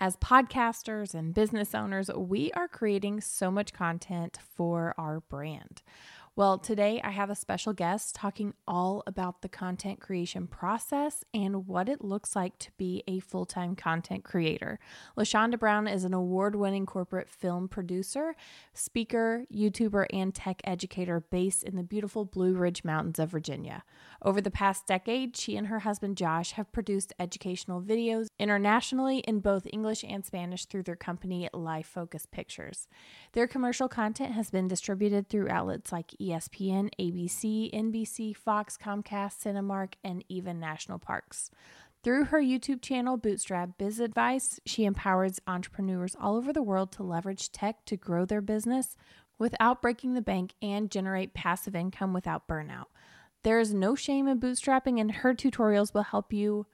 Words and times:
As 0.00 0.16
podcasters 0.18 1.12
and 1.12 1.34
business 1.34 1.74
owners, 1.74 2.08
we 2.14 2.52
are 2.52 2.68
creating 2.68 3.20
so 3.20 3.50
much 3.50 3.72
content 3.72 4.38
for 4.54 4.94
our 4.96 5.18
brand. 5.18 5.82
Well, 6.38 6.56
today 6.56 7.00
I 7.02 7.10
have 7.10 7.30
a 7.30 7.34
special 7.34 7.72
guest 7.72 8.14
talking 8.14 8.54
all 8.68 9.02
about 9.08 9.42
the 9.42 9.48
content 9.48 9.98
creation 9.98 10.46
process 10.46 11.24
and 11.34 11.66
what 11.66 11.88
it 11.88 12.04
looks 12.04 12.36
like 12.36 12.56
to 12.60 12.70
be 12.78 13.02
a 13.08 13.18
full 13.18 13.44
time 13.44 13.74
content 13.74 14.22
creator. 14.22 14.78
LaShonda 15.16 15.58
Brown 15.58 15.88
is 15.88 16.04
an 16.04 16.14
award 16.14 16.54
winning 16.54 16.86
corporate 16.86 17.28
film 17.28 17.66
producer, 17.66 18.36
speaker, 18.72 19.46
YouTuber, 19.52 20.06
and 20.12 20.32
tech 20.32 20.60
educator 20.62 21.18
based 21.18 21.64
in 21.64 21.74
the 21.74 21.82
beautiful 21.82 22.24
Blue 22.24 22.54
Ridge 22.54 22.84
Mountains 22.84 23.18
of 23.18 23.30
Virginia. 23.30 23.82
Over 24.22 24.40
the 24.40 24.48
past 24.48 24.86
decade, 24.86 25.36
she 25.36 25.56
and 25.56 25.66
her 25.66 25.80
husband 25.80 26.16
Josh 26.16 26.52
have 26.52 26.70
produced 26.70 27.12
educational 27.18 27.82
videos 27.82 28.28
internationally 28.38 29.18
in 29.26 29.40
both 29.40 29.66
English 29.72 30.04
and 30.04 30.24
Spanish 30.24 30.66
through 30.66 30.84
their 30.84 30.94
company 30.94 31.48
Life 31.52 31.88
Focus 31.88 32.26
Pictures. 32.26 32.86
Their 33.32 33.48
commercial 33.48 33.88
content 33.88 34.34
has 34.34 34.50
been 34.50 34.68
distributed 34.68 35.28
through 35.28 35.48
outlets 35.48 35.90
like 35.90 36.14
ESPN, 36.28 36.90
ABC, 37.00 37.72
NBC, 37.72 38.36
Fox, 38.36 38.76
Comcast, 38.76 39.42
Cinemark, 39.42 39.94
and 40.04 40.24
even 40.28 40.60
national 40.60 40.98
parks. 40.98 41.50
Through 42.04 42.26
her 42.26 42.40
YouTube 42.40 42.80
channel, 42.80 43.16
Bootstrap 43.16 43.76
Biz 43.76 44.00
Advice, 44.00 44.60
she 44.64 44.84
empowers 44.84 45.40
entrepreneurs 45.46 46.14
all 46.20 46.36
over 46.36 46.52
the 46.52 46.62
world 46.62 46.92
to 46.92 47.02
leverage 47.02 47.50
tech 47.50 47.84
to 47.86 47.96
grow 47.96 48.24
their 48.24 48.40
business 48.40 48.96
without 49.38 49.82
breaking 49.82 50.14
the 50.14 50.22
bank 50.22 50.54
and 50.62 50.90
generate 50.90 51.34
passive 51.34 51.74
income 51.74 52.12
without 52.12 52.46
burnout. 52.46 52.86
There 53.42 53.60
is 53.60 53.74
no 53.74 53.94
shame 53.94 54.28
in 54.28 54.40
bootstrapping, 54.40 55.00
and 55.00 55.10
her 55.12 55.34
tutorials 55.34 55.94
will 55.94 56.02
help 56.02 56.32
you 56.32 56.66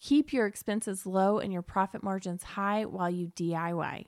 keep 0.00 0.32
your 0.32 0.46
expenses 0.46 1.04
low 1.06 1.38
and 1.38 1.52
your 1.52 1.62
profit 1.62 2.02
margins 2.02 2.42
high 2.42 2.84
while 2.84 3.10
you 3.10 3.28
DIY. 3.36 4.06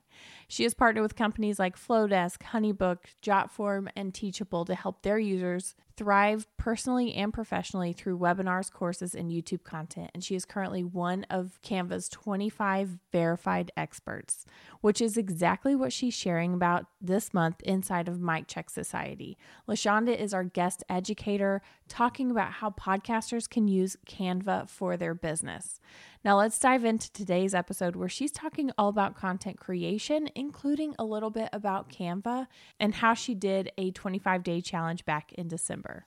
She 0.48 0.62
has 0.64 0.74
partnered 0.74 1.02
with 1.02 1.16
companies 1.16 1.59
like 1.59 1.77
Flodesk, 1.77 2.42
Honeybook, 2.42 2.98
Jotform, 3.22 3.89
and 3.97 4.12
Teachable 4.12 4.64
to 4.64 4.75
help 4.75 5.03
their 5.03 5.19
users 5.19 5.75
thrive 5.97 6.47
personally 6.56 7.14
and 7.14 7.33
professionally 7.33 7.92
through 7.92 8.19
webinars, 8.19 8.72
courses, 8.72 9.14
and 9.14 9.31
YouTube 9.31 9.62
content. 9.62 10.11
And 10.14 10.25
she 10.25 10.34
is 10.34 10.44
currently 10.44 10.83
one 10.83 11.25
of 11.31 11.58
Canva's 11.62 12.09
25 12.09 12.98
verified 13.12 13.70
experts, 13.77 14.47
which 14.81 15.00
is 15.00 15.16
exactly 15.16 15.75
what 15.75 15.92
she's 15.92 16.14
sharing 16.14 16.55
about 16.55 16.86
this 17.00 17.34
month 17.34 17.61
inside 17.62 18.09
of 18.09 18.20
Mic 18.20 18.47
Check 18.47 18.70
Society. 18.70 19.36
LaShonda 19.69 20.19
is 20.19 20.33
our 20.33 20.44
guest 20.44 20.83
educator 20.88 21.62
talking 21.92 22.30
about 22.30 22.52
how 22.52 22.70
podcasters 22.70 23.48
can 23.48 23.68
use 23.68 23.98
Canva 24.08 24.70
for 24.70 24.96
their 24.96 25.14
business. 25.14 25.78
Now, 26.24 26.38
let's 26.38 26.58
dive 26.58 26.86
into 26.86 27.12
today's 27.12 27.54
episode 27.54 27.96
where 27.96 28.08
she's 28.08 28.32
talking 28.32 28.70
all 28.78 28.88
about 28.88 29.14
content 29.14 29.60
creation, 29.60 30.30
including 30.34 30.94
a 30.98 31.04
little 31.04 31.28
bit 31.28 31.50
about 31.52 31.90
Canva 31.90 32.46
and 32.80 32.94
how 32.94 33.12
she 33.12 33.34
did 33.34 33.72
a 33.76 33.90
25 33.90 34.42
day 34.42 34.62
challenge 34.62 35.04
back 35.04 35.34
in 35.34 35.48
December. 35.48 36.06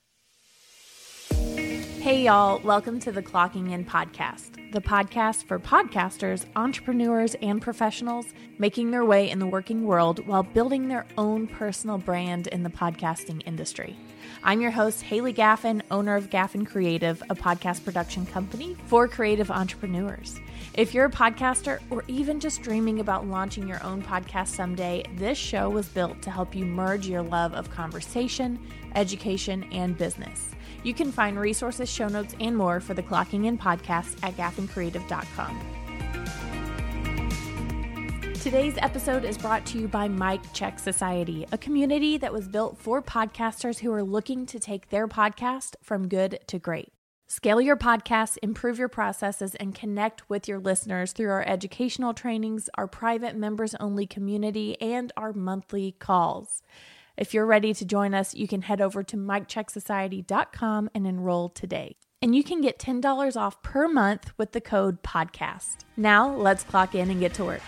Hey, 2.06 2.25
y'all, 2.25 2.59
welcome 2.59 3.00
to 3.00 3.11
the 3.11 3.23
Clocking 3.23 3.72
In 3.72 3.84
Podcast, 3.84 4.72
the 4.72 4.80
podcast 4.80 5.45
for 5.45 5.58
podcasters, 5.58 6.45
entrepreneurs, 6.56 7.34
and 7.42 7.59
professionals 7.59 8.28
making 8.59 8.92
their 8.92 9.03
way 9.03 9.28
in 9.28 9.39
the 9.39 9.47
working 9.47 9.86
world 9.86 10.28
while 10.28 10.44
building 10.44 10.88
their 10.88 11.08
own 11.17 11.47
personal 11.47 11.97
brand 11.97 12.45
in 12.45 12.62
the 12.62 12.70
podcasting 12.70 13.42
industry. 13.47 13.97
I'm 14.44 14.62
your 14.62 14.70
host, 14.70 15.02
Haley 15.02 15.34
Gaffin, 15.34 15.81
owner 15.89 16.16
of 16.16 16.30
Gaffin 16.30 16.67
Creative, 16.67 17.23
a 17.28 17.34
podcast 17.34 17.84
production 17.84 18.28
company 18.28 18.78
for 18.86 19.08
creative 19.08 19.50
entrepreneurs. 19.50 20.40
If 20.75 20.94
you're 20.94 21.06
a 21.06 21.12
podcaster 21.12 21.80
or 21.90 22.03
even 22.08 22.40
just 22.40 22.62
dreaming 22.62 23.00
about 23.00 23.25
launching 23.25 23.67
your 23.67 23.84
own 23.84 24.03
podcast 24.03 24.50
someday, 24.50 25.06
this 25.16 25.40
show 25.40 25.72
was 25.72 25.88
built 25.88 26.22
to 26.22 26.30
help 26.30 26.53
you 26.53 26.66
merge 26.66 27.08
your 27.08 27.23
love 27.23 27.56
of 27.56 27.72
conversation, 27.72 28.59
education, 28.94 29.64
and 29.72 29.97
business. 29.97 30.51
You 30.85 30.94
can 30.94 31.12
find 31.12 31.40
resources, 31.40 31.90
show 31.90 32.07
notes, 32.07 32.35
and 32.40 32.56
more 32.56 32.79
for 32.79 32.94
the 32.94 33.01
Clocking 33.01 33.47
In 33.47 33.57
podcast 33.57 34.19
at 34.22 34.38
gaffincreative.com. 34.38 35.59
Today's 38.35 38.75
episode 38.78 39.25
is 39.25 39.35
brought 39.35 39.66
to 39.66 39.79
you 39.79 39.88
by 39.88 40.07
Mic 40.07 40.41
Check 40.53 40.78
Society, 40.78 41.47
a 41.51 41.57
community 41.57 42.19
that 42.19 42.31
was 42.31 42.47
built 42.47 42.78
for 42.78 43.01
podcasters 43.01 43.79
who 43.79 43.91
are 43.91 44.03
looking 44.03 44.45
to 44.45 44.59
take 44.59 44.90
their 44.90 45.07
podcast 45.07 45.74
from 45.81 46.07
good 46.07 46.38
to 46.45 46.59
great. 46.59 46.94
Scale 47.25 47.59
your 47.59 47.75
podcast, 47.75 48.38
improve 48.44 48.78
your 48.78 48.88
processes, 48.88 49.56
and 49.56 49.74
connect 49.74 50.29
with 50.29 50.47
your 50.47 50.59
listeners 50.59 51.13
through 51.13 51.31
our 51.31 51.44
educational 51.47 52.13
trainings, 52.13 52.69
our 52.75 52.85
private 52.85 53.35
members 53.35 53.74
only 53.79 54.06
community, 54.06 54.79
and 54.79 55.12
our 55.18 55.34
monthly 55.34 55.94
calls. 55.94 56.62
If 57.18 57.34
you're 57.34 57.46
ready 57.46 57.74
to 57.76 57.86
join 57.86 58.14
us, 58.14 58.36
you 58.36 58.46
can 58.46 58.64
head 58.64 58.81
over 58.81 59.02
to 59.02 59.16
micchecksociety.com 59.16 60.90
and 60.94 61.08
enroll 61.08 61.48
today. 61.48 61.96
And 62.22 62.36
you 62.36 62.44
can 62.44 62.59
get 62.59 62.78
$10 62.78 63.38
off 63.38 63.62
per 63.62 63.88
month 63.88 64.34
with 64.38 64.52
the 64.52 64.59
code 64.59 65.02
PODCAST. 65.02 65.86
Now, 65.96 66.36
let's 66.36 66.64
clock 66.66 66.94
in 66.94 67.09
and 67.09 67.22
get 67.22 67.34
to 67.36 67.46
work. 67.46 67.62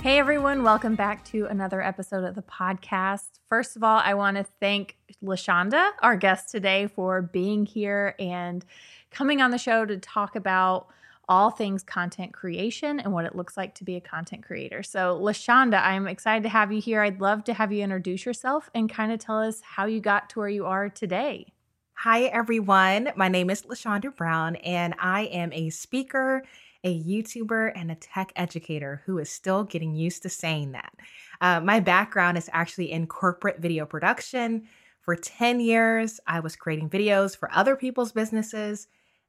Hey 0.00 0.20
everyone, 0.20 0.62
welcome 0.62 0.94
back 0.94 1.24
to 1.26 1.46
another 1.46 1.82
episode 1.82 2.22
of 2.22 2.36
the 2.36 2.42
podcast. 2.42 3.40
First 3.48 3.74
of 3.74 3.82
all, 3.82 3.98
I 3.98 4.14
want 4.14 4.36
to 4.36 4.46
thank 4.60 4.96
LaShonda, 5.24 5.90
our 6.02 6.16
guest 6.16 6.50
today, 6.50 6.86
for 6.86 7.20
being 7.20 7.66
here 7.66 8.14
and 8.20 8.64
coming 9.10 9.42
on 9.42 9.50
the 9.50 9.58
show 9.58 9.84
to 9.84 9.96
talk 9.96 10.36
about 10.36 10.86
all 11.28 11.50
things 11.50 11.82
content 11.82 12.32
creation 12.32 13.00
and 13.00 13.12
what 13.12 13.24
it 13.24 13.34
looks 13.34 13.56
like 13.56 13.74
to 13.74 13.84
be 13.84 13.96
a 13.96 14.00
content 14.00 14.44
creator. 14.44 14.82
So, 14.82 15.18
LaShonda, 15.20 15.82
I'm 15.82 16.06
excited 16.06 16.42
to 16.44 16.48
have 16.48 16.72
you 16.72 16.80
here. 16.80 17.02
I'd 17.02 17.20
love 17.20 17.44
to 17.44 17.54
have 17.54 17.72
you 17.72 17.82
introduce 17.82 18.24
yourself 18.24 18.70
and 18.74 18.88
kind 18.88 19.12
of 19.12 19.18
tell 19.18 19.40
us 19.40 19.60
how 19.60 19.86
you 19.86 20.00
got 20.00 20.30
to 20.30 20.38
where 20.38 20.48
you 20.48 20.66
are 20.66 20.88
today. 20.88 21.52
Hi, 21.94 22.24
everyone. 22.24 23.10
My 23.16 23.28
name 23.28 23.50
is 23.50 23.62
LaShonda 23.62 24.14
Brown, 24.14 24.56
and 24.56 24.94
I 24.98 25.22
am 25.22 25.52
a 25.52 25.70
speaker 25.70 26.42
a 26.86 27.02
YouTuber, 27.02 27.72
and 27.74 27.90
a 27.90 27.96
tech 27.96 28.32
educator 28.36 29.02
who 29.06 29.18
is 29.18 29.28
still 29.28 29.64
getting 29.64 29.94
used 29.94 30.22
to 30.22 30.28
saying 30.28 30.70
that. 30.72 30.92
Uh, 31.40 31.60
my 31.60 31.80
background 31.80 32.38
is 32.38 32.48
actually 32.52 32.92
in 32.92 33.08
corporate 33.08 33.58
video 33.58 33.84
production. 33.84 34.62
For 35.00 35.16
10 35.16 35.58
years, 35.58 36.20
I 36.28 36.38
was 36.38 36.54
creating 36.54 36.88
videos 36.88 37.36
for 37.36 37.50
other 37.52 37.74
people's 37.74 38.12
businesses. 38.12 38.86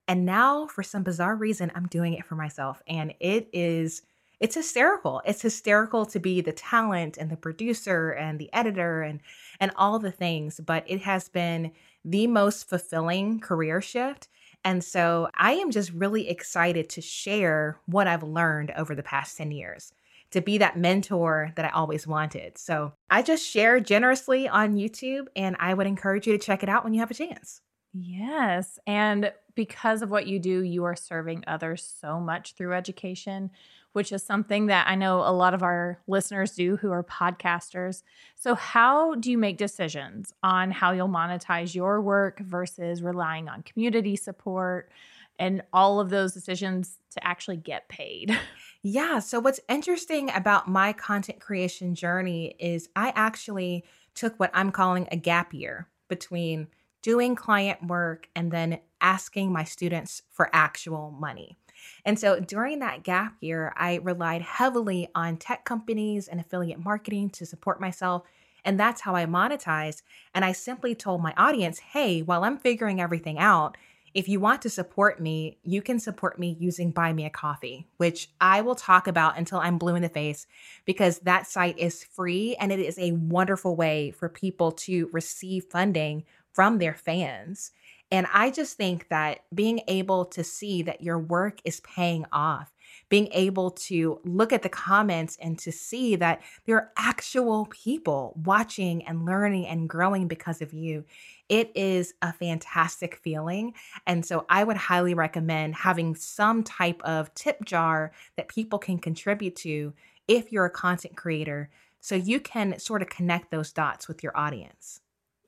And 0.07 0.25
now, 0.25 0.67
for 0.67 0.83
some 0.83 1.03
bizarre 1.03 1.35
reason, 1.35 1.71
I'm 1.75 1.87
doing 1.87 2.13
it 2.13 2.25
for 2.25 2.35
myself. 2.35 2.81
And 2.87 3.13
it 3.19 3.49
is, 3.51 4.03
it's 4.39 4.55
hysterical. 4.55 5.21
It's 5.25 5.41
hysterical 5.41 6.05
to 6.07 6.19
be 6.19 6.41
the 6.41 6.53
talent 6.53 7.17
and 7.17 7.29
the 7.29 7.37
producer 7.37 8.11
and 8.11 8.39
the 8.39 8.51
editor 8.53 9.01
and, 9.01 9.19
and 9.59 9.71
all 9.75 9.99
the 9.99 10.11
things. 10.11 10.59
But 10.65 10.83
it 10.87 11.01
has 11.01 11.27
been 11.27 11.71
the 12.05 12.27
most 12.27 12.69
fulfilling 12.69 13.39
career 13.39 13.81
shift 13.81 14.29
and 14.67 14.83
so 14.83 15.29
I 15.33 15.53
am 15.53 15.71
just 15.71 15.93
really 15.93 16.27
excited 16.29 16.89
to 16.89 17.01
share 17.01 17.79
what 17.85 18.05
I've 18.05 18.23
learned 18.23 18.71
over 18.71 18.95
the 18.95 19.01
past 19.01 19.37
10 19.37 19.51
years, 19.51 19.93
to 20.31 20.41
be 20.41 20.57
that 20.57 20.77
mentor 20.77 21.53
that 21.55 21.63
I 21.63 21.69
always 21.69 22.05
wanted. 22.05 22.57
So 22.57 22.91
I 23.09 23.21
just 23.21 23.47
share 23.47 23.79
generously 23.79 24.47
on 24.47 24.75
YouTube, 24.75 25.27
and 25.37 25.55
I 25.59 25.73
would 25.73 25.87
encourage 25.87 26.27
you 26.27 26.33
to 26.33 26.43
check 26.43 26.63
it 26.63 26.69
out 26.69 26.83
when 26.83 26.93
you 26.93 26.99
have 26.99 27.11
a 27.11 27.13
chance. 27.13 27.61
Yes. 27.93 28.77
And 28.85 29.31
because 29.57 30.01
of 30.01 30.09
what 30.09 30.27
you 30.27 30.39
do, 30.39 30.63
you 30.63 30.85
are 30.85 30.95
serving 30.95 31.43
others 31.45 31.83
so 31.99 32.21
much 32.21 32.53
through 32.53 32.73
education 32.73 33.51
which 33.97 34.11
is 34.11 34.21
something 34.21 34.67
that 34.67 34.87
I 34.87 34.93
know 34.93 35.21
a 35.21 35.33
lot 35.33 35.55
of 35.55 35.63
our 35.63 35.99
listeners 36.05 36.51
do 36.51 36.77
who 36.77 36.91
are 36.91 37.03
podcasters. 37.03 38.03
So, 38.35 38.53
how 38.53 39.15
do 39.15 39.31
you 39.31 39.39
make 39.39 39.57
decisions 39.57 40.31
on 40.43 40.69
how 40.69 40.91
you'll 40.91 41.09
monetize 41.09 41.73
your 41.73 41.99
work 41.99 42.39
versus 42.39 43.01
relying 43.01 43.49
on 43.49 43.63
community 43.63 44.15
support 44.15 44.91
and 45.39 45.63
all 45.73 45.99
of 45.99 46.11
those 46.11 46.31
decisions 46.31 46.99
to 47.13 47.27
actually 47.27 47.57
get 47.57 47.89
paid? 47.89 48.37
Yeah. 48.83 49.19
So, 49.19 49.39
what's 49.39 49.59
interesting 49.67 50.29
about 50.29 50.69
my 50.69 50.93
content 50.93 51.41
creation 51.41 51.95
journey 51.95 52.55
is 52.59 52.87
I 52.95 53.11
actually 53.15 53.83
took 54.13 54.39
what 54.39 54.51
I'm 54.53 54.71
calling 54.71 55.07
a 55.11 55.17
gap 55.17 55.53
year 55.53 55.89
between 56.07 56.67
doing 57.07 57.35
client 57.35 57.81
work 57.87 58.27
and 58.35 58.51
then 58.51 58.77
asking 58.99 59.49
my 59.49 59.63
students 59.63 60.23
for 60.29 60.49
actual 60.51 61.09
money. 61.09 61.55
And 62.03 62.19
so 62.19 62.41
during 62.41 62.79
that 62.79 63.03
gap 63.03 63.37
year, 63.39 63.73
I 63.77 64.01
relied 64.03 64.41
heavily 64.41 65.07
on 65.15 65.37
tech 65.37 65.63
companies 65.63 66.27
and 66.27 66.37
affiliate 66.41 66.83
marketing 66.83 67.29
to 67.29 67.45
support 67.45 67.79
myself. 67.79 68.23
And 68.65 68.77
that's 68.77 68.99
how 68.99 69.15
I 69.15 69.25
monetized. 69.25 70.01
And 70.35 70.43
I 70.43 70.51
simply 70.51 70.95
told 70.95 71.21
my 71.21 71.33
audience, 71.37 71.79
hey, 71.79 72.23
while 72.23 72.43
I'm 72.43 72.57
figuring 72.57 72.99
everything 72.99 73.39
out, 73.39 73.77
if 74.13 74.27
you 74.27 74.39
want 74.39 74.61
to 74.63 74.69
support 74.69 75.21
me, 75.21 75.59
you 75.63 75.81
can 75.81 75.99
support 75.99 76.39
me 76.39 76.57
using 76.59 76.91
Buy 76.91 77.13
Me 77.13 77.25
a 77.25 77.29
Coffee, 77.29 77.87
which 77.97 78.31
I 78.41 78.61
will 78.61 78.75
talk 78.75 79.07
about 79.07 79.37
until 79.37 79.59
I'm 79.59 79.77
blue 79.77 79.95
in 79.95 80.01
the 80.01 80.09
face 80.09 80.47
because 80.85 81.19
that 81.19 81.47
site 81.47 81.77
is 81.77 82.03
free 82.03 82.55
and 82.59 82.71
it 82.71 82.79
is 82.79 82.97
a 82.97 83.11
wonderful 83.11 83.75
way 83.75 84.11
for 84.11 84.27
people 84.27 84.71
to 84.71 85.09
receive 85.13 85.65
funding 85.65 86.25
from 86.57 86.79
their 86.79 86.95
fans. 86.95 87.69
And 88.09 88.25
I 88.33 88.49
just 88.49 88.77
think 88.77 89.09
that 89.09 89.41
being 89.53 89.81
able 89.87 90.25
to 90.25 90.43
see 90.43 90.81
that 90.81 91.03
your 91.03 91.19
work 91.19 91.59
is 91.63 91.81
paying 91.81 92.25
off, 92.31 92.73
being 93.09 93.27
able 93.31 93.69
to 93.69 94.19
look 94.23 94.51
at 94.51 94.63
the 94.63 94.69
comments 94.69 95.37
and 95.39 95.59
to 95.59 95.71
see 95.71 96.15
that 96.15 96.41
there 96.65 96.77
are 96.77 96.91
actual 96.97 97.67
people 97.67 98.33
watching 98.43 99.05
and 99.05 99.23
learning 99.23 99.67
and 99.67 99.87
growing 99.87 100.27
because 100.27 100.63
of 100.63 100.73
you. 100.73 101.05
It 101.47 101.71
is 101.75 102.15
a 102.23 102.33
fantastic 102.33 103.17
feeling. 103.17 103.75
And 104.07 104.25
so 104.25 104.47
I 104.49 104.63
would 104.63 104.77
highly 104.77 105.13
recommend 105.13 105.75
having 105.75 106.15
some 106.15 106.63
type 106.63 107.03
of 107.03 107.31
tip 107.35 107.63
jar 107.65 108.13
that 108.35 108.47
people 108.47 108.79
can 108.79 108.97
contribute 108.97 109.55
to 109.57 109.93
if 110.27 110.51
you're 110.51 110.65
a 110.65 110.71
content 110.71 111.15
creator 111.15 111.69
so 111.99 112.15
you 112.15 112.39
can 112.39 112.79
sort 112.79 113.03
of 113.03 113.09
connect 113.09 113.51
those 113.51 113.71
dots 113.71 114.07
with 114.07 114.23
your 114.23 114.35
audience. 114.35 115.01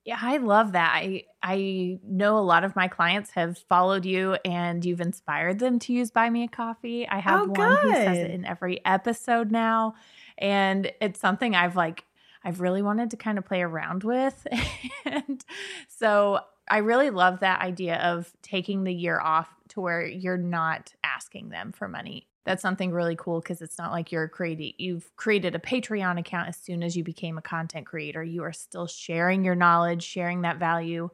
Yeah, 0.10 0.18
I 0.20 0.38
love 0.38 0.72
that. 0.72 0.92
I 0.96 1.26
I 1.44 2.00
know 2.04 2.40
a 2.40 2.42
lot 2.42 2.64
of 2.64 2.76
my 2.76 2.88
clients 2.88 3.30
have 3.34 3.60
followed 3.60 4.06
you 4.06 4.38
and 4.44 4.84
you've 4.84 5.02
inspired 5.02 5.60
them 5.60 5.78
to 5.78 5.94
use 5.94 6.10
Buy 6.10 6.32
Me 6.32 6.46
a 6.46 6.48
Coffee. 6.48 7.08
I 7.08 7.20
have 7.20 7.42
oh, 7.42 7.52
one 7.52 7.78
who 7.84 7.94
says 7.94 8.18
it 8.18 8.32
in 8.32 8.44
every 8.44 8.84
episode 8.84 9.52
now. 9.52 9.94
And 10.40 10.92
it's 11.00 11.20
something 11.20 11.54
I've 11.54 11.76
like 11.76 12.06
I've 12.44 12.60
really 12.60 12.82
wanted 12.82 13.12
to 13.12 13.18
kind 13.18 13.38
of 13.38 13.46
play 13.46 13.62
around 13.62 14.04
with. 14.04 14.48
and 15.06 15.46
so 15.88 16.40
I 16.70 16.78
really 16.78 17.10
love 17.10 17.40
that 17.40 17.62
idea 17.62 17.98
of 17.98 18.32
taking 18.42 18.84
the 18.84 18.94
year 18.94 19.20
off 19.20 19.50
to 19.70 19.82
where 19.82 20.06
you're 20.06 20.38
not 20.38 20.94
asking 21.04 21.50
them 21.50 21.72
for 21.72 21.88
money. 21.88 22.28
That's 22.46 22.62
something 22.62 22.92
really 22.92 23.16
cool 23.16 23.42
because 23.42 23.62
it's 23.62 23.78
not 23.78 23.92
like 23.92 24.12
you're 24.12 24.28
creating 24.28 24.74
you've 24.78 25.16
created 25.18 25.56
a 25.56 25.60
patreon 25.60 26.20
account 26.20 26.50
as 26.50 26.58
soon 26.58 26.84
as 26.84 26.96
you 26.96 27.04
became 27.04 27.38
a 27.38 27.44
content 27.44 27.86
creator. 27.86 28.24
You 28.24 28.44
are 28.44 28.54
still 28.54 28.88
sharing 28.88 29.44
your 29.44 29.56
knowledge 29.56 30.04
sharing 30.04 30.42
that 30.42 30.58
value 30.58 31.10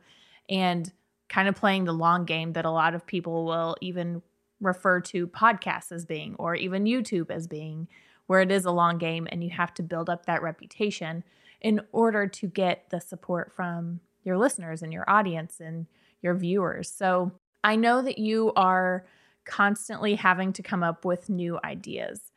and 0.50 0.92
kind 1.30 1.48
of 1.48 1.56
playing 1.56 1.86
the 1.86 1.94
long 1.94 2.25
game 2.25 2.54
that 2.54 2.66
a 2.66 2.72
lot 2.72 2.96
of 2.96 3.06
people 3.06 3.46
will 3.46 3.75
even 3.81 4.22
refer 4.62 5.01
to 5.01 5.28
podcasts 5.28 5.92
as 5.92 6.06
being 6.06 6.36
or 6.40 6.56
even 6.56 6.86
youtube 6.86 7.30
as 7.30 7.46
being 7.46 7.88
where 8.28 8.42
it 8.42 8.51
is 8.51 8.66
a 8.66 8.72
long 8.72 8.98
game 8.98 9.28
and 9.31 9.44
you 9.44 9.50
have 9.50 9.74
to 9.74 9.84
build 9.84 10.10
up 10.10 10.25
that 10.25 10.42
reputation 10.42 11.24
in 11.62 11.81
order 11.92 12.28
to 12.28 12.48
get 12.48 12.90
the 12.90 13.01
support 13.01 13.51
from 13.51 14.00
your 14.25 14.38
listeners 14.38 14.81
and 14.81 14.92
your 14.92 15.10
audience 15.10 15.62
and 15.62 15.86
your 16.22 16.33
viewers 16.33 16.89
so 16.89 17.31
i 17.63 17.75
know 17.75 18.01
that 18.01 18.18
you 18.18 18.51
are 18.56 19.06
constantly 19.45 20.16
having 20.16 20.51
to 20.54 20.63
come 20.63 20.83
up 20.83 21.06
with 21.06 21.30
new 21.30 21.60
ideas. 21.63 22.31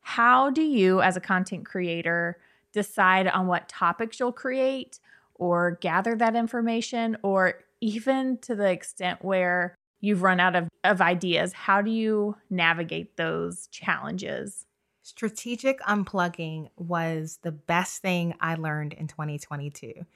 How 0.00 0.50
do 0.50 0.62
you, 0.62 1.02
as 1.02 1.16
a 1.16 1.20
content 1.20 1.66
creator, 1.66 2.38
decide 2.72 3.26
on 3.26 3.46
what 3.46 3.68
topics 3.68 4.18
you'll 4.18 4.32
create 4.32 4.98
or 5.34 5.78
gather 5.80 6.14
that 6.16 6.36
information, 6.36 7.16
or 7.22 7.54
even 7.80 8.38
to 8.38 8.54
the 8.54 8.70
extent 8.70 9.24
where 9.24 9.74
you've 10.00 10.22
run 10.22 10.40
out 10.40 10.54
of, 10.54 10.68
of 10.84 11.00
ideas? 11.00 11.52
How 11.52 11.82
do 11.82 11.90
you 11.90 12.36
navigate 12.48 13.16
those 13.16 13.66
challenges? 13.68 14.66
Strategic 15.02 15.80
unplugging 15.80 16.68
was 16.76 17.40
the 17.42 17.50
best 17.50 18.02
thing 18.02 18.34
I 18.40 18.54
learned 18.54 18.92
in 18.92 19.08
2022. 19.08 20.06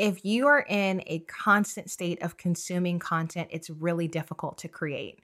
If 0.00 0.24
you 0.24 0.46
are 0.46 0.64
in 0.66 1.02
a 1.06 1.18
constant 1.18 1.90
state 1.90 2.22
of 2.22 2.38
consuming 2.38 2.98
content, 2.98 3.48
it's 3.50 3.68
really 3.68 4.08
difficult 4.08 4.56
to 4.58 4.68
create. 4.68 5.18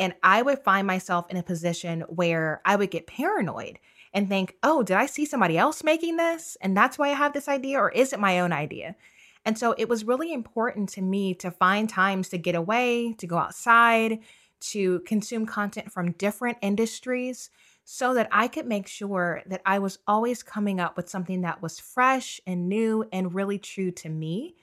And 0.00 0.12
I 0.24 0.42
would 0.42 0.58
find 0.58 0.88
myself 0.88 1.30
in 1.30 1.36
a 1.36 1.42
position 1.44 2.00
where 2.08 2.60
I 2.64 2.74
would 2.74 2.90
get 2.90 3.06
paranoid 3.06 3.78
and 4.12 4.28
think, 4.28 4.56
oh, 4.64 4.82
did 4.82 4.96
I 4.96 5.06
see 5.06 5.24
somebody 5.24 5.56
else 5.56 5.84
making 5.84 6.16
this? 6.16 6.56
And 6.60 6.76
that's 6.76 6.98
why 6.98 7.10
I 7.10 7.14
have 7.14 7.32
this 7.32 7.46
idea, 7.46 7.78
or 7.78 7.90
is 7.90 8.12
it 8.12 8.18
my 8.18 8.40
own 8.40 8.50
idea? 8.52 8.96
And 9.44 9.56
so 9.56 9.76
it 9.78 9.88
was 9.88 10.02
really 10.02 10.32
important 10.32 10.88
to 10.90 11.00
me 11.00 11.32
to 11.34 11.52
find 11.52 11.88
times 11.88 12.28
to 12.30 12.38
get 12.38 12.56
away, 12.56 13.12
to 13.18 13.26
go 13.28 13.38
outside, 13.38 14.18
to 14.62 14.98
consume 15.06 15.46
content 15.46 15.92
from 15.92 16.10
different 16.10 16.58
industries 16.60 17.50
so 17.90 18.12
that 18.14 18.28
I 18.30 18.48
could 18.48 18.66
make 18.66 18.86
sure 18.86 19.42
that 19.46 19.62
I 19.64 19.78
was 19.78 19.98
always 20.06 20.42
coming 20.42 20.78
up 20.78 20.96
with 20.96 21.08
something 21.08 21.40
that 21.40 21.62
was 21.62 21.80
fresh 21.80 22.40
and 22.46 22.68
new 22.68 23.06
and 23.12 23.34
really 23.34 23.58
true 23.58 23.90
to 23.92 24.08
me 24.08 24.56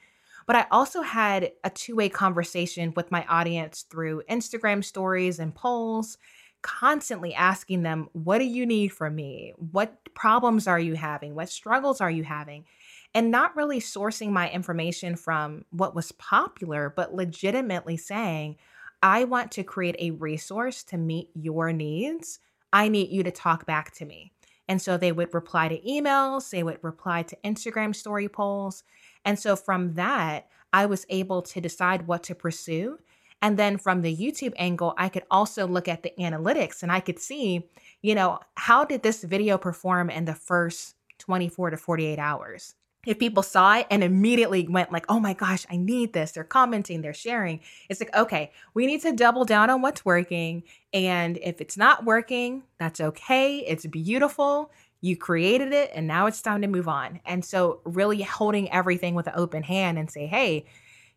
but 0.46 0.56
I 0.56 0.68
also 0.72 1.02
had 1.02 1.52
a 1.64 1.70
two 1.70 1.96
way 1.96 2.10
conversation 2.10 2.94
with 2.96 3.12
my 3.12 3.26
audience 3.26 3.86
through 3.90 4.24
Instagram 4.30 4.84
stories 4.84 5.40
and 5.40 5.56
polls, 5.56 6.18
constantly 6.62 7.34
asking 7.34 7.84
them, 7.84 8.10
What 8.14 8.40
do 8.40 8.46
you 8.46 8.66
need 8.66 8.90
from 8.90 9.16
me? 9.16 9.54
What 9.58 9.98
problems 10.14 10.68
are 10.68 10.80
you 10.80 10.94
having? 10.96 11.36
What 11.36 11.50
struggles 11.50 12.00
are 12.02 12.12
you 12.12 12.24
having? 12.24 12.66
And 13.14 13.32
not 13.32 13.56
really 13.56 13.80
sourcing 13.80 14.30
my 14.30 14.50
information 14.50 15.16
from 15.16 15.66
what 15.72 15.96
was 15.96 16.12
popular, 16.14 16.94
but 16.96 17.16
legitimately 17.16 17.98
saying, 17.98 18.58
I 19.02 19.24
want 19.24 19.52
to 19.54 19.64
create 19.64 19.96
a 20.00 20.12
resource 20.12 20.84
to 20.86 20.98
meet 20.98 21.30
your 21.34 21.72
needs. 21.72 22.40
I 22.76 22.90
need 22.90 23.10
you 23.10 23.24
to 23.24 23.32
talk 23.32 23.66
back 23.66 23.92
to 23.96 24.06
me. 24.06 24.34
And 24.68 24.82
so 24.82 24.98
they 24.98 25.14
would 25.14 25.34
reply 25.34 25.70
to 25.70 25.80
emails, 25.80 26.50
they 26.50 26.62
would 26.62 26.80
reply 26.84 27.24
to 27.24 27.38
Instagram 27.46 27.96
story 27.96 28.28
polls. 28.28 28.84
And 29.24 29.40
so 29.40 29.56
from 29.56 29.94
that, 29.94 30.50
I 30.74 30.86
was 30.86 31.06
able 31.08 31.42
to 31.44 31.62
decide 31.62 32.06
what 32.06 32.24
to 32.24 32.36
pursue. 32.36 32.98
And 33.42 33.58
then 33.58 33.78
from 33.78 34.02
the 34.02 34.14
YouTube 34.14 34.52
angle, 34.58 34.94
I 34.98 35.08
could 35.08 35.24
also 35.32 35.66
look 35.66 35.88
at 35.88 36.04
the 36.04 36.12
analytics 36.20 36.84
and 36.84 36.92
I 36.92 37.00
could 37.00 37.18
see, 37.18 37.70
you 38.02 38.14
know, 38.14 38.40
how 38.56 38.84
did 38.84 39.04
this 39.04 39.24
video 39.24 39.58
perform 39.58 40.10
in 40.10 40.26
the 40.26 40.36
first 40.36 40.96
24 41.20 41.70
to 41.70 41.78
48 41.78 42.20
hours? 42.20 42.76
If 43.06 43.20
people 43.20 43.44
saw 43.44 43.78
it 43.78 43.88
and 43.90 44.04
immediately 44.04 44.68
went 44.68 44.92
like, 44.92 45.06
"Oh 45.10 45.20
my 45.20 45.34
gosh, 45.34 45.66
I 45.70 45.78
need 45.78 46.14
this." 46.14 46.32
They're 46.32 46.44
commenting, 46.44 47.02
they're 47.02 47.14
sharing. 47.14 47.60
It's 47.90 48.00
like, 48.00 48.16
"Okay, 48.16 48.52
we 48.74 48.86
need 48.86 49.02
to 49.02 49.12
double 49.12 49.46
down 49.46 49.70
on 49.70 49.82
what's 49.82 50.06
working, 50.06 50.64
and 50.94 51.38
if 51.38 51.62
it's 51.62 51.78
not 51.78 52.06
working, 52.06 52.64
that's 52.78 53.00
okay. 53.00 53.60
It's 53.60 53.86
beautiful 53.86 54.72
you 55.06 55.16
created 55.16 55.72
it 55.72 55.92
and 55.94 56.08
now 56.08 56.26
it's 56.26 56.42
time 56.42 56.62
to 56.62 56.68
move 56.68 56.88
on. 56.88 57.20
And 57.26 57.46
so, 57.46 57.80
really 57.86 58.24
holding 58.24 58.72
everything 58.72 59.14
with 59.14 59.28
an 59.28 59.34
open 59.36 59.62
hand 59.62 60.00
and 60.00 60.10
say, 60.10 60.26
hey, 60.26 60.66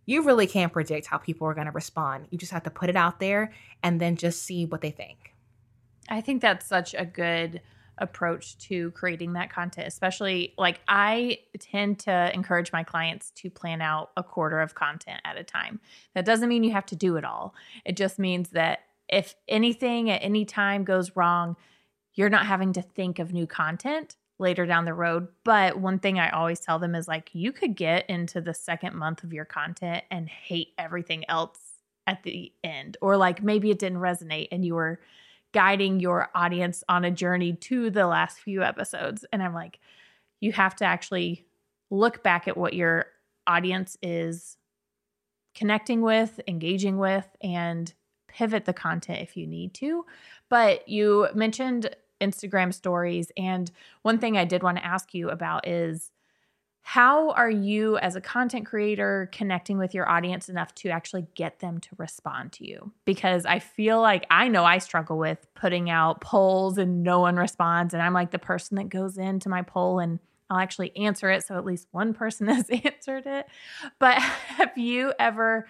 you 0.04 0.22
really 0.22 0.46
can't 0.46 0.72
predict 0.72 1.06
how 1.06 1.16
people 1.16 1.46
are 1.46 1.54
going 1.54 1.66
to 1.66 1.72
respond. 1.72 2.26
You 2.30 2.36
just 2.36 2.52
have 2.52 2.64
to 2.64 2.70
put 2.70 2.90
it 2.90 2.96
out 2.96 3.18
there 3.18 3.52
and 3.82 3.98
then 4.00 4.16
just 4.16 4.42
see 4.42 4.66
what 4.66 4.82
they 4.82 4.90
think. 4.90 5.34
I 6.08 6.20
think 6.20 6.42
that's 6.42 6.66
such 6.66 6.94
a 6.94 7.04
good 7.04 7.62
approach 8.00 8.58
to 8.58 8.90
creating 8.92 9.34
that 9.34 9.50
content, 9.50 9.86
especially 9.86 10.54
like 10.58 10.80
I 10.88 11.38
tend 11.58 11.98
to 12.00 12.30
encourage 12.34 12.72
my 12.72 12.82
clients 12.82 13.30
to 13.32 13.50
plan 13.50 13.80
out 13.80 14.10
a 14.16 14.22
quarter 14.22 14.60
of 14.60 14.74
content 14.74 15.20
at 15.24 15.36
a 15.36 15.44
time. 15.44 15.80
That 16.14 16.24
doesn't 16.24 16.48
mean 16.48 16.64
you 16.64 16.72
have 16.72 16.86
to 16.86 16.96
do 16.96 17.16
it 17.16 17.24
all, 17.24 17.54
it 17.84 17.96
just 17.96 18.18
means 18.18 18.50
that 18.50 18.80
if 19.08 19.34
anything 19.48 20.10
at 20.10 20.22
any 20.22 20.44
time 20.44 20.84
goes 20.84 21.16
wrong, 21.16 21.56
you're 22.14 22.28
not 22.28 22.46
having 22.46 22.72
to 22.74 22.82
think 22.82 23.18
of 23.18 23.32
new 23.32 23.46
content 23.46 24.16
later 24.38 24.66
down 24.66 24.84
the 24.84 24.94
road. 24.94 25.28
But 25.44 25.78
one 25.78 25.98
thing 25.98 26.18
I 26.18 26.30
always 26.30 26.60
tell 26.60 26.78
them 26.78 26.94
is 26.94 27.08
like, 27.08 27.30
you 27.32 27.52
could 27.52 27.74
get 27.74 28.08
into 28.10 28.40
the 28.40 28.54
second 28.54 28.94
month 28.94 29.24
of 29.24 29.32
your 29.32 29.44
content 29.44 30.04
and 30.10 30.28
hate 30.28 30.74
everything 30.78 31.24
else 31.28 31.58
at 32.06 32.22
the 32.22 32.52
end, 32.64 32.96
or 33.02 33.16
like 33.16 33.42
maybe 33.42 33.70
it 33.70 33.78
didn't 33.78 33.98
resonate 33.98 34.48
and 34.50 34.64
you 34.64 34.74
were 34.74 35.00
guiding 35.58 35.98
your 35.98 36.28
audience 36.36 36.84
on 36.88 37.04
a 37.04 37.10
journey 37.10 37.52
to 37.52 37.90
the 37.90 38.06
last 38.06 38.38
few 38.38 38.62
episodes. 38.62 39.24
And 39.32 39.42
I'm 39.42 39.52
like, 39.52 39.80
you 40.38 40.52
have 40.52 40.76
to 40.76 40.84
actually 40.84 41.46
look 41.90 42.22
back 42.22 42.46
at 42.46 42.56
what 42.56 42.74
your 42.74 43.06
audience 43.44 43.98
is 44.00 44.56
connecting 45.56 46.00
with, 46.00 46.38
engaging 46.46 46.96
with, 46.96 47.26
and 47.42 47.92
pivot 48.28 48.66
the 48.66 48.72
content 48.72 49.20
if 49.20 49.36
you 49.36 49.48
need 49.48 49.74
to. 49.74 50.06
But 50.48 50.88
you 50.88 51.26
mentioned 51.34 51.90
Instagram 52.20 52.72
stories. 52.72 53.32
And 53.36 53.68
one 54.02 54.20
thing 54.20 54.36
I 54.36 54.44
did 54.44 54.62
want 54.62 54.78
to 54.78 54.86
ask 54.86 55.12
you 55.12 55.28
about 55.28 55.66
is 55.66 56.12
how 56.88 57.32
are 57.32 57.50
you, 57.50 57.98
as 57.98 58.16
a 58.16 58.20
content 58.22 58.64
creator, 58.64 59.28
connecting 59.30 59.76
with 59.76 59.92
your 59.92 60.08
audience 60.08 60.48
enough 60.48 60.74
to 60.76 60.88
actually 60.88 61.26
get 61.34 61.58
them 61.58 61.80
to 61.80 61.90
respond 61.98 62.50
to 62.50 62.66
you? 62.66 62.90
Because 63.04 63.44
I 63.44 63.58
feel 63.58 64.00
like 64.00 64.24
I 64.30 64.48
know 64.48 64.64
I 64.64 64.78
struggle 64.78 65.18
with 65.18 65.46
putting 65.54 65.90
out 65.90 66.22
polls 66.22 66.78
and 66.78 67.02
no 67.02 67.20
one 67.20 67.36
responds. 67.36 67.92
And 67.92 68.02
I'm 68.02 68.14
like 68.14 68.30
the 68.30 68.38
person 68.38 68.78
that 68.78 68.88
goes 68.88 69.18
into 69.18 69.50
my 69.50 69.60
poll 69.60 69.98
and 69.98 70.18
I'll 70.48 70.60
actually 70.60 70.96
answer 70.96 71.30
it. 71.30 71.44
So 71.44 71.58
at 71.58 71.66
least 71.66 71.88
one 71.90 72.14
person 72.14 72.46
has 72.48 72.70
answered 72.70 73.26
it. 73.26 73.46
But 73.98 74.16
have 74.22 74.78
you 74.78 75.12
ever 75.18 75.68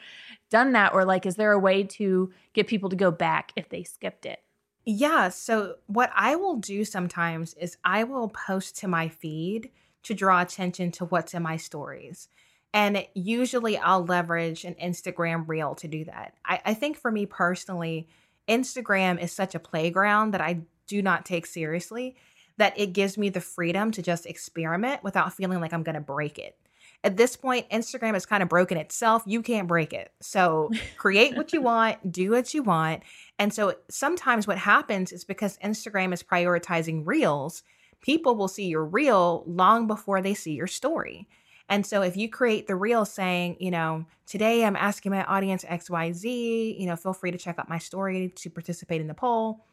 done 0.50 0.74
that? 0.74 0.94
Or 0.94 1.04
like, 1.04 1.26
is 1.26 1.34
there 1.34 1.50
a 1.50 1.58
way 1.58 1.82
to 1.82 2.32
get 2.52 2.68
people 2.68 2.90
to 2.90 2.96
go 2.96 3.10
back 3.10 3.50
if 3.56 3.70
they 3.70 3.82
skipped 3.82 4.24
it? 4.24 4.38
Yeah. 4.84 5.30
So, 5.30 5.74
what 5.86 6.12
I 6.14 6.36
will 6.36 6.56
do 6.56 6.84
sometimes 6.84 7.54
is 7.54 7.76
I 7.84 8.04
will 8.04 8.28
post 8.28 8.78
to 8.78 8.88
my 8.88 9.08
feed 9.08 9.70
to 10.04 10.14
draw 10.14 10.40
attention 10.40 10.90
to 10.92 11.04
what's 11.04 11.34
in 11.34 11.42
my 11.42 11.56
stories. 11.56 12.28
And 12.74 13.06
usually 13.14 13.78
I'll 13.78 14.04
leverage 14.04 14.64
an 14.64 14.74
Instagram 14.74 15.48
reel 15.48 15.74
to 15.76 15.88
do 15.88 16.04
that. 16.04 16.34
I, 16.44 16.60
I 16.66 16.74
think 16.74 16.96
for 16.96 17.10
me 17.10 17.26
personally, 17.26 18.08
Instagram 18.48 19.20
is 19.20 19.32
such 19.32 19.54
a 19.54 19.60
playground 19.60 20.32
that 20.32 20.40
I 20.40 20.60
do 20.86 21.02
not 21.02 21.24
take 21.24 21.46
seriously 21.46 22.16
that 22.58 22.78
it 22.78 22.92
gives 22.92 23.16
me 23.16 23.28
the 23.28 23.40
freedom 23.40 23.90
to 23.92 24.02
just 24.02 24.26
experiment 24.26 25.02
without 25.04 25.32
feeling 25.32 25.60
like 25.60 25.72
I'm 25.72 25.84
going 25.84 25.94
to 25.94 26.00
break 26.00 26.38
it. 26.38 26.56
At 27.04 27.16
this 27.16 27.36
point, 27.36 27.70
Instagram 27.70 28.14
has 28.14 28.26
kind 28.26 28.42
of 28.42 28.48
broken 28.48 28.76
itself. 28.76 29.22
You 29.24 29.40
can't 29.42 29.68
break 29.68 29.92
it. 29.92 30.10
So 30.20 30.70
create 30.96 31.36
what 31.36 31.52
you 31.52 31.62
want, 31.62 32.10
do 32.10 32.32
what 32.32 32.52
you 32.52 32.64
want. 32.64 33.04
And 33.38 33.54
so 33.54 33.76
sometimes 33.88 34.48
what 34.48 34.58
happens 34.58 35.12
is 35.12 35.24
because 35.24 35.56
Instagram 35.58 36.12
is 36.12 36.24
prioritizing 36.24 37.06
reels, 37.06 37.62
people 38.00 38.36
will 38.36 38.48
see 38.48 38.66
your 38.66 38.84
reel 38.84 39.44
long 39.46 39.86
before 39.86 40.20
they 40.22 40.34
see 40.34 40.52
your 40.52 40.66
story. 40.66 41.28
And 41.68 41.84
so 41.84 42.02
if 42.02 42.16
you 42.16 42.28
create 42.30 42.66
the 42.66 42.76
reel 42.76 43.04
saying, 43.04 43.56
you 43.60 43.70
know, 43.70 44.06
today 44.26 44.64
I'm 44.64 44.76
asking 44.76 45.12
my 45.12 45.24
audience 45.24 45.64
XYZ, 45.64 46.78
you 46.78 46.86
know, 46.86 46.96
feel 46.96 47.12
free 47.12 47.30
to 47.30 47.38
check 47.38 47.58
out 47.58 47.68
my 47.68 47.78
story 47.78 48.32
to 48.36 48.50
participate 48.50 49.00
in 49.00 49.06
the 49.06 49.14
poll. 49.14 49.66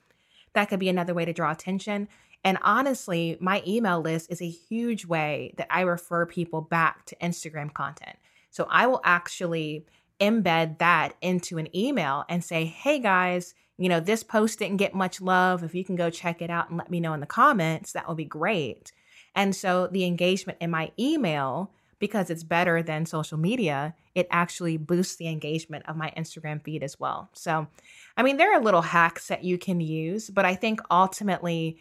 That 0.54 0.70
could 0.70 0.80
be 0.80 0.90
another 0.90 1.14
way 1.14 1.26
to 1.26 1.34
draw 1.34 1.52
attention. 1.52 2.08
And 2.44 2.58
honestly, 2.62 3.38
my 3.40 3.64
email 3.66 4.02
list 4.02 4.32
is 4.32 4.42
a 4.42 4.50
huge 4.50 5.06
way 5.06 5.54
that 5.58 5.68
I 5.70 5.82
refer 5.82 6.26
people 6.26 6.62
back 6.62 7.06
to 7.08 7.16
Instagram 7.16 7.74
content. 7.74 8.18
So 8.52 8.68
I 8.70 8.88
will 8.88 9.02
actually 9.04 9.86
embed 10.20 10.78
that 10.80 11.16
into 11.22 11.58
an 11.58 11.76
email 11.76 12.24
and 12.30 12.44
say, 12.44 12.66
hey 12.66 13.00
guys, 13.00 13.54
you 13.78 13.90
know, 13.90 14.00
this 14.00 14.24
post 14.24 14.60
didn't 14.60 14.78
get 14.78 14.94
much 14.94 15.22
love. 15.22 15.64
If 15.64 15.76
you 15.76 15.84
can 15.84 15.96
go 15.96 16.10
check 16.10 16.42
it 16.42 16.50
out 16.50 16.70
and 16.70 16.78
let 16.78 16.90
me 16.90 17.00
know 17.00 17.14
in 17.14 17.20
the 17.20 17.26
comments, 17.26 17.92
that 17.92 18.08
would 18.08 18.18
be 18.18 18.26
great. 18.26 18.92
And 19.36 19.56
so 19.56 19.88
the 19.88 20.06
engagement 20.06 20.58
in 20.62 20.72
my 20.72 20.92
email, 20.98 21.72
because 22.00 22.30
it's 22.30 22.44
better 22.44 22.82
than 22.82 23.06
social 23.06 23.38
media, 23.38 23.94
it 24.14 24.28
actually 24.32 24.78
boosts 24.78 25.18
the 25.18 25.28
engagement 25.28 25.86
of 25.88 25.98
my 25.98 26.14
Instagram 26.18 26.64
feed 26.64 26.84
as 26.84 27.00
well. 27.00 27.30
So, 27.34 27.68
I 28.16 28.24
mean, 28.24 28.38
there 28.38 28.54
are 28.56 28.62
little 28.62 28.82
hacks 28.82 29.28
that 29.28 29.44
you 29.44 29.58
can 29.58 29.82
use, 29.82 30.30
but 30.30 30.46
I 30.46 30.56
think 30.56 30.80
ultimately, 30.90 31.78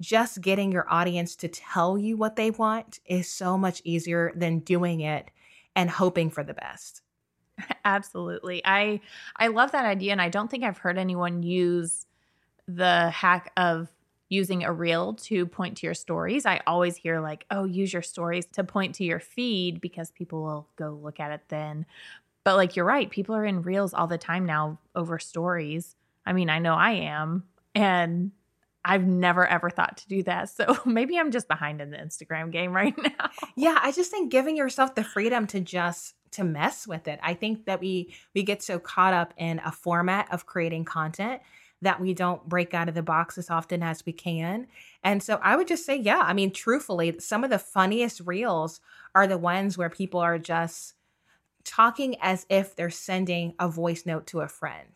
just 0.00 0.40
getting 0.40 0.72
your 0.72 0.86
audience 0.92 1.36
to 1.36 1.48
tell 1.48 1.96
you 1.96 2.16
what 2.16 2.36
they 2.36 2.50
want 2.50 2.98
is 3.06 3.30
so 3.30 3.56
much 3.56 3.80
easier 3.84 4.32
than 4.34 4.58
doing 4.58 5.00
it 5.00 5.30
and 5.76 5.88
hoping 5.88 6.30
for 6.30 6.42
the 6.42 6.54
best. 6.54 7.03
Absolutely. 7.84 8.62
I 8.64 9.00
I 9.36 9.48
love 9.48 9.72
that 9.72 9.84
idea 9.84 10.12
and 10.12 10.20
I 10.22 10.28
don't 10.28 10.50
think 10.50 10.64
I've 10.64 10.78
heard 10.78 10.98
anyone 10.98 11.42
use 11.42 12.06
the 12.66 13.10
hack 13.10 13.52
of 13.56 13.88
using 14.30 14.64
a 14.64 14.72
reel 14.72 15.14
to 15.14 15.46
point 15.46 15.76
to 15.78 15.86
your 15.86 15.94
stories. 15.94 16.46
I 16.46 16.60
always 16.66 16.96
hear 16.96 17.20
like, 17.20 17.44
"Oh, 17.50 17.64
use 17.64 17.92
your 17.92 18.02
stories 18.02 18.46
to 18.52 18.64
point 18.64 18.94
to 18.96 19.04
your 19.04 19.20
feed 19.20 19.80
because 19.80 20.10
people 20.10 20.42
will 20.42 20.68
go 20.76 20.90
look 21.02 21.20
at 21.20 21.30
it 21.32 21.42
then." 21.48 21.86
But 22.44 22.56
like 22.56 22.76
you're 22.76 22.84
right, 22.86 23.10
people 23.10 23.34
are 23.36 23.44
in 23.44 23.62
reels 23.62 23.94
all 23.94 24.06
the 24.06 24.18
time 24.18 24.46
now 24.46 24.78
over 24.94 25.18
stories. 25.18 25.96
I 26.26 26.32
mean, 26.32 26.50
I 26.50 26.58
know 26.58 26.74
I 26.74 26.92
am 26.92 27.44
and 27.74 28.32
I've 28.84 29.06
never 29.06 29.46
ever 29.46 29.70
thought 29.70 29.96
to 29.98 30.08
do 30.08 30.22
that. 30.24 30.50
So 30.50 30.78
maybe 30.86 31.18
I'm 31.18 31.30
just 31.30 31.48
behind 31.48 31.80
in 31.80 31.90
the 31.90 31.96
Instagram 31.98 32.50
game 32.50 32.72
right 32.72 32.94
now. 33.18 33.30
Yeah, 33.56 33.78
I 33.82 33.92
just 33.92 34.10
think 34.10 34.30
giving 34.30 34.56
yourself 34.56 34.94
the 34.94 35.04
freedom 35.04 35.46
to 35.48 35.60
just 35.60 36.14
to 36.34 36.44
mess 36.44 36.86
with 36.86 37.08
it. 37.08 37.18
I 37.22 37.34
think 37.34 37.64
that 37.66 37.80
we 37.80 38.14
we 38.34 38.42
get 38.42 38.62
so 38.62 38.78
caught 38.78 39.14
up 39.14 39.34
in 39.36 39.60
a 39.64 39.72
format 39.72 40.32
of 40.32 40.46
creating 40.46 40.84
content 40.84 41.42
that 41.84 42.00
we 42.00 42.14
don't 42.14 42.48
break 42.48 42.74
out 42.74 42.88
of 42.88 42.94
the 42.94 43.02
box 43.02 43.38
as 43.38 43.50
often 43.50 43.82
as 43.82 44.04
we 44.04 44.12
can. 44.12 44.66
And 45.02 45.22
so 45.22 45.38
I 45.42 45.56
would 45.56 45.68
just 45.68 45.84
say, 45.86 45.96
yeah, 45.96 46.20
I 46.20 46.32
mean, 46.32 46.50
truthfully, 46.50 47.16
some 47.18 47.44
of 47.44 47.50
the 47.50 47.58
funniest 47.58 48.20
reels 48.24 48.80
are 49.14 49.26
the 49.26 49.38
ones 49.38 49.78
where 49.78 49.90
people 49.90 50.20
are 50.20 50.38
just 50.38 50.94
talking 51.62 52.16
as 52.20 52.46
if 52.48 52.74
they're 52.74 52.90
sending 52.90 53.54
a 53.58 53.68
voice 53.68 54.04
note 54.06 54.26
to 54.28 54.40
a 54.40 54.48
friend. 54.48 54.88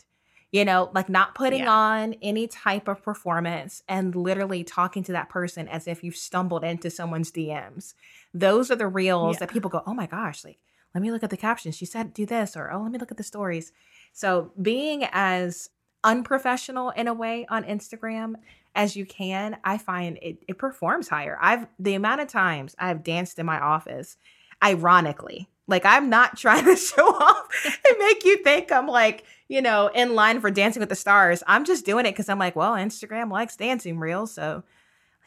You 0.50 0.64
know, 0.64 0.90
like 0.94 1.10
not 1.10 1.34
putting 1.34 1.64
yeah. 1.64 1.70
on 1.70 2.14
any 2.22 2.46
type 2.46 2.88
of 2.88 3.02
performance 3.02 3.82
and 3.86 4.16
literally 4.16 4.64
talking 4.64 5.02
to 5.04 5.12
that 5.12 5.28
person 5.28 5.68
as 5.68 5.86
if 5.86 6.02
you've 6.02 6.16
stumbled 6.16 6.64
into 6.64 6.88
someone's 6.88 7.30
DMs. 7.30 7.92
Those 8.32 8.70
are 8.70 8.76
the 8.76 8.86
reels 8.86 9.36
yeah. 9.36 9.40
that 9.40 9.50
people 9.50 9.68
go, 9.68 9.82
oh 9.86 9.92
my 9.92 10.06
gosh, 10.06 10.46
like 10.46 10.58
let 10.94 11.02
me 11.02 11.10
look 11.10 11.22
at 11.22 11.30
the 11.30 11.36
captions. 11.36 11.76
She 11.76 11.86
said 11.86 12.14
do 12.14 12.26
this, 12.26 12.56
or 12.56 12.72
oh, 12.72 12.82
let 12.82 12.92
me 12.92 12.98
look 12.98 13.10
at 13.10 13.16
the 13.16 13.22
stories. 13.22 13.72
So 14.12 14.52
being 14.60 15.04
as 15.12 15.70
unprofessional 16.04 16.90
in 16.90 17.08
a 17.08 17.14
way 17.14 17.46
on 17.48 17.64
Instagram 17.64 18.34
as 18.74 18.96
you 18.96 19.04
can, 19.04 19.56
I 19.64 19.78
find 19.78 20.18
it, 20.22 20.38
it 20.46 20.58
performs 20.58 21.08
higher. 21.08 21.38
I've 21.40 21.66
the 21.78 21.94
amount 21.94 22.20
of 22.20 22.28
times 22.28 22.74
I've 22.78 23.02
danced 23.02 23.38
in 23.38 23.46
my 23.46 23.58
office, 23.58 24.16
ironically. 24.62 25.48
Like 25.66 25.84
I'm 25.84 26.08
not 26.08 26.36
trying 26.38 26.64
to 26.64 26.76
show 26.76 27.06
off 27.06 27.48
and 27.64 27.98
make 27.98 28.24
you 28.24 28.42
think 28.42 28.72
I'm 28.72 28.86
like, 28.86 29.24
you 29.48 29.62
know, 29.62 29.90
in 29.94 30.14
line 30.14 30.40
for 30.40 30.50
Dancing 30.50 30.80
with 30.80 30.88
the 30.88 30.94
Stars. 30.94 31.42
I'm 31.46 31.64
just 31.64 31.84
doing 31.84 32.06
it 32.06 32.12
because 32.12 32.28
I'm 32.28 32.38
like, 32.38 32.56
well, 32.56 32.74
Instagram 32.74 33.30
likes 33.30 33.56
dancing 33.56 33.98
reels, 33.98 34.32
so 34.32 34.62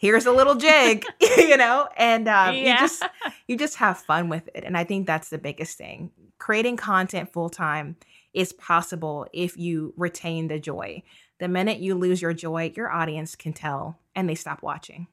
here's 0.02 0.26
a 0.26 0.32
little 0.32 0.56
jig, 0.56 1.06
you 1.38 1.56
know, 1.56 1.88
and 1.96 2.28
um, 2.28 2.56
yeah. 2.56 2.60
you 2.60 2.78
just 2.80 3.04
you 3.48 3.56
just 3.56 3.78
have 3.78 4.00
fun 4.00 4.28
with 4.28 4.50
it. 4.54 4.64
And 4.66 4.76
I 4.76 4.84
think 4.84 5.08
that's 5.08 5.30
the 5.30 5.38
biggest 5.38 5.78
thing. 5.78 6.12
Creating 6.40 6.76
content 6.76 7.32
full 7.32 7.50
time 7.50 7.96
is 8.34 8.52
possible 8.52 9.28
if 9.32 9.56
you 9.58 9.94
retain 9.96 10.48
the 10.48 10.60
joy. 10.60 11.04
The 11.40 11.48
minute 11.48 11.80
you 11.80 11.96
lose 11.96 12.22
your 12.22 12.34
joy, 12.34 12.74
your 12.76 12.92
audience 12.92 13.36
can 13.36 13.54
tell 13.54 14.00
and 14.16 14.28
they 14.28 14.36
stop 14.36 14.62
watching. 14.62 15.08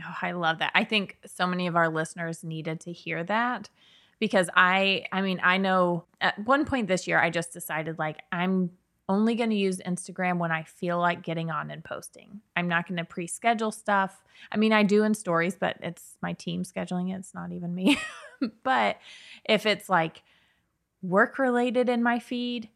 Oh, 0.00 0.16
I 0.22 0.32
love 0.32 0.58
that. 0.58 0.72
I 0.74 0.84
think 0.84 1.18
so 1.26 1.46
many 1.46 1.66
of 1.66 1.76
our 1.76 1.88
listeners 1.88 2.42
needed 2.42 2.80
to 2.80 2.92
hear 2.92 3.22
that 3.24 3.68
because 4.18 4.50
I 4.54 5.04
I 5.12 5.22
mean, 5.22 5.40
I 5.42 5.58
know 5.58 6.04
at 6.20 6.38
one 6.44 6.64
point 6.64 6.88
this 6.88 7.06
year 7.06 7.20
I 7.20 7.30
just 7.30 7.52
decided 7.52 7.98
like 7.98 8.18
I'm 8.32 8.70
only 9.08 9.34
going 9.34 9.50
to 9.50 9.56
use 9.56 9.80
Instagram 9.84 10.38
when 10.38 10.52
I 10.52 10.62
feel 10.62 10.98
like 10.98 11.22
getting 11.22 11.50
on 11.50 11.70
and 11.70 11.84
posting. 11.84 12.40
I'm 12.56 12.68
not 12.68 12.86
going 12.86 12.98
to 12.98 13.04
pre 13.04 13.26
schedule 13.26 13.70
stuff. 13.70 14.22
I 14.50 14.56
mean, 14.56 14.72
I 14.72 14.82
do 14.82 15.02
in 15.02 15.14
stories, 15.14 15.56
but 15.56 15.76
it's 15.80 16.16
my 16.22 16.32
team 16.32 16.62
scheduling 16.62 17.12
it. 17.12 17.18
It's 17.18 17.34
not 17.34 17.52
even 17.52 17.74
me. 17.74 17.98
but 18.62 18.98
if 19.44 19.66
it's 19.66 19.88
like 19.88 20.22
work 21.02 21.38
related 21.38 21.88
in 21.88 22.02
my 22.02 22.18
feed, 22.18 22.68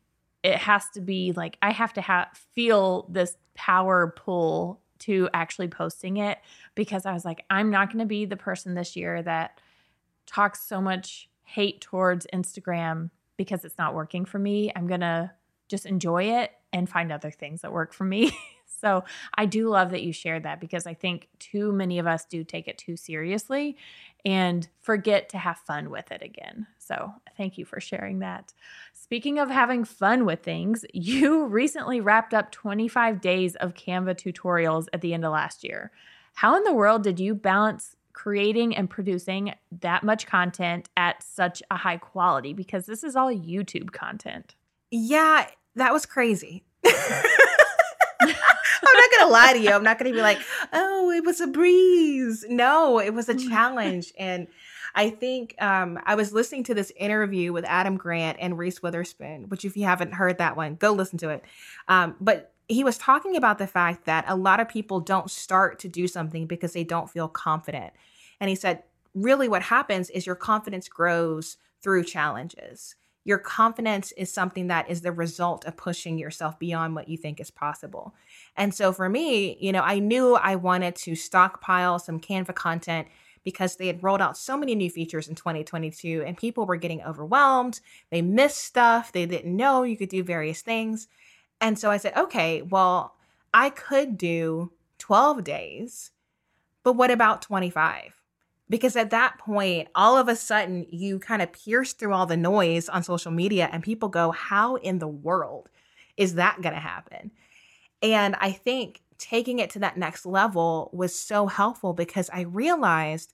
it 0.43 0.57
has 0.59 0.89
to 0.91 1.01
be 1.01 1.33
like 1.33 1.59
I 1.63 1.73
have 1.73 1.93
to 1.95 2.01
have 2.01 2.29
feel 2.55 3.07
this 3.09 3.37
power 3.55 4.13
pull 4.17 4.81
to 4.99 5.29
actually 5.35 5.69
posting 5.69 6.17
it 6.17 6.39
because 6.75 7.07
I 7.07 7.13
was 7.13 7.25
like, 7.25 7.45
I'm 7.51 7.71
not 7.71 7.89
going 7.89 8.01
to 8.01 8.07
be 8.07 8.25
the 8.25 8.37
person 8.37 8.75
this 8.75 8.97
year 8.97 9.23
that 9.23 9.61
talks 10.27 10.61
so 10.61 10.81
much 10.81 11.29
hate 11.45 11.81
towards 11.81 12.27
Instagram 12.33 13.11
because 13.37 13.65
it's 13.65 13.79
not 13.79 13.95
working 13.95 14.25
for 14.25 14.39
me. 14.39 14.73
I'm 14.75 14.87
going 14.87 15.01
to 15.01 15.31
just 15.69 15.87
enjoy 15.87 16.25
it 16.25 16.53
and 16.73 16.89
find 16.89 17.11
other 17.11 17.31
things 17.31 17.63
that 17.63 17.73
work 17.73 17.93
for 17.93 18.05
me. 18.05 18.37
so 18.81 19.05
I 19.35 19.47
do 19.47 19.69
love 19.69 19.91
that 19.91 20.03
you 20.03 20.13
shared 20.13 20.43
that 20.43 20.61
because 20.61 20.87
I 20.87 20.95
think 20.95 21.29
too 21.39 21.73
many 21.73 21.99
of 21.99 22.07
us 22.07 22.25
do 22.25 22.45
take 22.45 22.69
it 22.69 22.79
too 22.79 22.97
seriously 22.97 23.77
and 24.25 24.69
forget 24.81 25.29
to 25.31 25.39
have 25.39 25.59
fun 25.59 25.91
with 25.91 26.11
it 26.11 26.23
again. 26.23 26.67
So 26.79 27.13
thank 27.37 27.59
you 27.59 27.65
for 27.65 27.81
sharing 27.81 28.19
that. 28.21 28.53
Speaking 28.93 29.39
of 29.39 29.51
having 29.51 29.85
fun 29.85 30.25
with 30.25 30.43
things, 30.43 30.85
you 30.93 31.47
recently 31.47 32.01
wrapped 32.01 32.35
up 32.35 32.51
25 32.51 33.21
days 33.21 33.55
of 33.57 33.75
Canva 33.75 34.17
tutorials 34.17 34.87
at 34.93 35.01
the 35.01 35.15
end 35.15 35.25
of 35.25 35.33
last 35.33 35.65
year. 35.65 35.93
How 36.35 36.57
in 36.57 36.65
the 36.65 36.75
world 36.75 37.03
did 37.03 37.19
you 37.19 37.35
balance 37.35 37.97
creating 38.13 38.75
and 38.75 38.91
producing 38.91 39.55
that 39.81 40.03
much 40.03 40.27
content 40.27 40.89
at 40.97 41.23
such 41.23 41.63
a 41.71 41.77
high 41.77 41.99
quality? 41.99 42.53
Because 42.53 42.87
this 42.87 43.05
is 43.05 43.17
all 43.17 43.33
YouTube 43.33 43.93
content. 43.93 44.55
Yeah, 44.91 45.47
that 45.75 45.93
was 45.93 46.07
crazy. 46.07 46.65
I'm 46.87 46.95
not 48.95 49.11
gonna 49.19 49.31
lie 49.31 49.53
to 49.53 49.59
you. 49.59 49.71
I'm 49.71 49.83
not 49.83 49.99
gonna 49.99 50.13
be 50.13 50.23
like, 50.23 50.39
oh, 50.73 51.11
it 51.11 51.25
was 51.25 51.41
a 51.41 51.47
breeze. 51.47 52.45
No, 52.49 52.99
it 52.99 53.15
was 53.15 53.29
a 53.29 53.35
challenge. 53.35 54.13
And 54.19 54.47
I 54.95 55.11
think 55.11 55.55
um, 55.61 55.99
I 56.05 56.15
was 56.15 56.33
listening 56.33 56.65
to 56.65 56.75
this 56.75 56.93
interview 56.97 57.53
with 57.53 57.65
Adam 57.67 57.97
Grant 57.97 58.39
and 58.41 58.57
Reese 58.57 58.83
Witherspoon, 58.83 59.49
which 59.49 59.65
if 59.65 59.77
you 59.77 59.85
haven't 59.85 60.15
heard 60.15 60.39
that 60.39 60.57
one, 60.57 60.77
go 60.77 60.93
listen 60.93 61.19
to 61.19 61.29
it. 61.29 61.45
Um, 61.89 62.17
but 62.21 62.53
he 62.69 62.83
was 62.83 62.99
talking 62.99 63.37
about 63.37 63.59
the 63.59 63.67
fact 63.67 64.07
that 64.07 64.25
a 64.27 64.35
lot 64.35 64.59
of 64.59 64.69
people 64.69 65.01
don't 65.01 65.31
start 65.31 65.79
to 65.81 65.89
do 65.89 66.09
something 66.09 66.47
because 66.47 66.73
they 66.73 66.85
don't 66.85 67.11
feel 67.11 67.29
confident. 67.29 67.93
And 68.41 68.49
he 68.49 68.57
said, 68.57 68.83
really 69.15 69.49
what 69.49 69.63
happens 69.63 70.11
is 70.11 70.27
your 70.27 70.35
confidence 70.35 70.89
grows 70.89 71.59
through 71.83 72.05
challenges 72.05 72.97
your 73.27 73.39
confidence 73.39 74.13
is 74.13 74.33
something 74.33 74.69
that 74.69 74.89
is 74.89 75.01
the 75.01 75.11
result 75.11 75.65
of 75.65 75.77
pushing 75.77 76.17
yourself 76.17 76.57
beyond 76.61 76.95
what 76.95 77.09
you 77.09 77.17
think 77.17 77.41
is 77.41 77.51
possible. 77.51 78.15
And 78.57 78.73
so 78.73 78.93
for 78.93 79.09
me, 79.09 79.59
you 79.61 79.73
know, 79.73 79.83
I 79.83 79.99
knew 79.99 80.37
I 80.37 80.55
wanted 80.55 80.95
to 80.95 81.17
stockpile 81.17 81.99
some 81.99 82.21
Canva 82.21 82.55
content 82.55 83.09
because 83.43 83.77
they 83.77 83.89
had 83.89 84.01
rolled 84.01 84.23
out 84.23 84.39
so 84.39 84.57
many 84.57 84.77
new 84.77 84.89
features 84.89 85.27
in 85.27 85.35
2022 85.35 86.23
and 86.25 86.37
people 86.37 86.67
were 86.67 86.77
getting 86.77 87.03
overwhelmed. 87.03 87.81
They 88.13 88.23
missed 88.23 88.59
stuff, 88.59 89.11
they 89.11 89.27
didn't 89.27 89.57
know 89.57 89.83
you 89.83 89.97
could 89.97 90.09
do 90.09 90.23
various 90.23 90.63
things. 90.63 91.09
And 91.61 91.77
so 91.77 91.91
I 91.91 91.97
said, 91.97 92.17
okay, 92.17 92.63
well, 92.63 93.17
I 93.53 93.71
could 93.71 94.17
do 94.17 94.71
12 94.99 95.43
days, 95.43 96.13
but 96.85 96.93
what 96.93 97.11
about 97.11 97.43
25? 97.43 98.16
Because 98.69 98.97
at 98.97 99.11
that 99.11 99.39
point 99.39 99.89
all 99.95 100.17
of 100.17 100.29
a 100.29 100.37
sudden 100.37 100.87
you 100.91 101.19
kind 101.19 101.43
of 101.43 101.53
pierce 101.53 101.93
through 101.93 102.13
all 102.13 102.27
the 102.27 102.37
noise 102.37 102.89
on 102.89 103.03
social 103.03 103.33
media 103.33 103.69
and 103.73 103.83
people 103.83 104.09
go 104.09 104.31
how 104.31 104.77
in 104.77 104.99
the 104.99 105.09
world 105.09 105.69
is 106.17 106.35
that 106.35 106.61
going 106.63 106.75
to 106.75 106.81
happen 106.81 107.31
and 108.03 108.35
i 108.41 108.51
think 108.51 109.03
taking 109.19 109.59
it 109.59 109.71
to 109.71 109.79
that 109.79 109.97
next 109.97 110.27
level 110.27 110.91
was 110.93 111.15
so 111.15 111.47
helpful 111.47 111.93
because 111.93 112.29
i 112.33 112.41
realized 112.41 113.33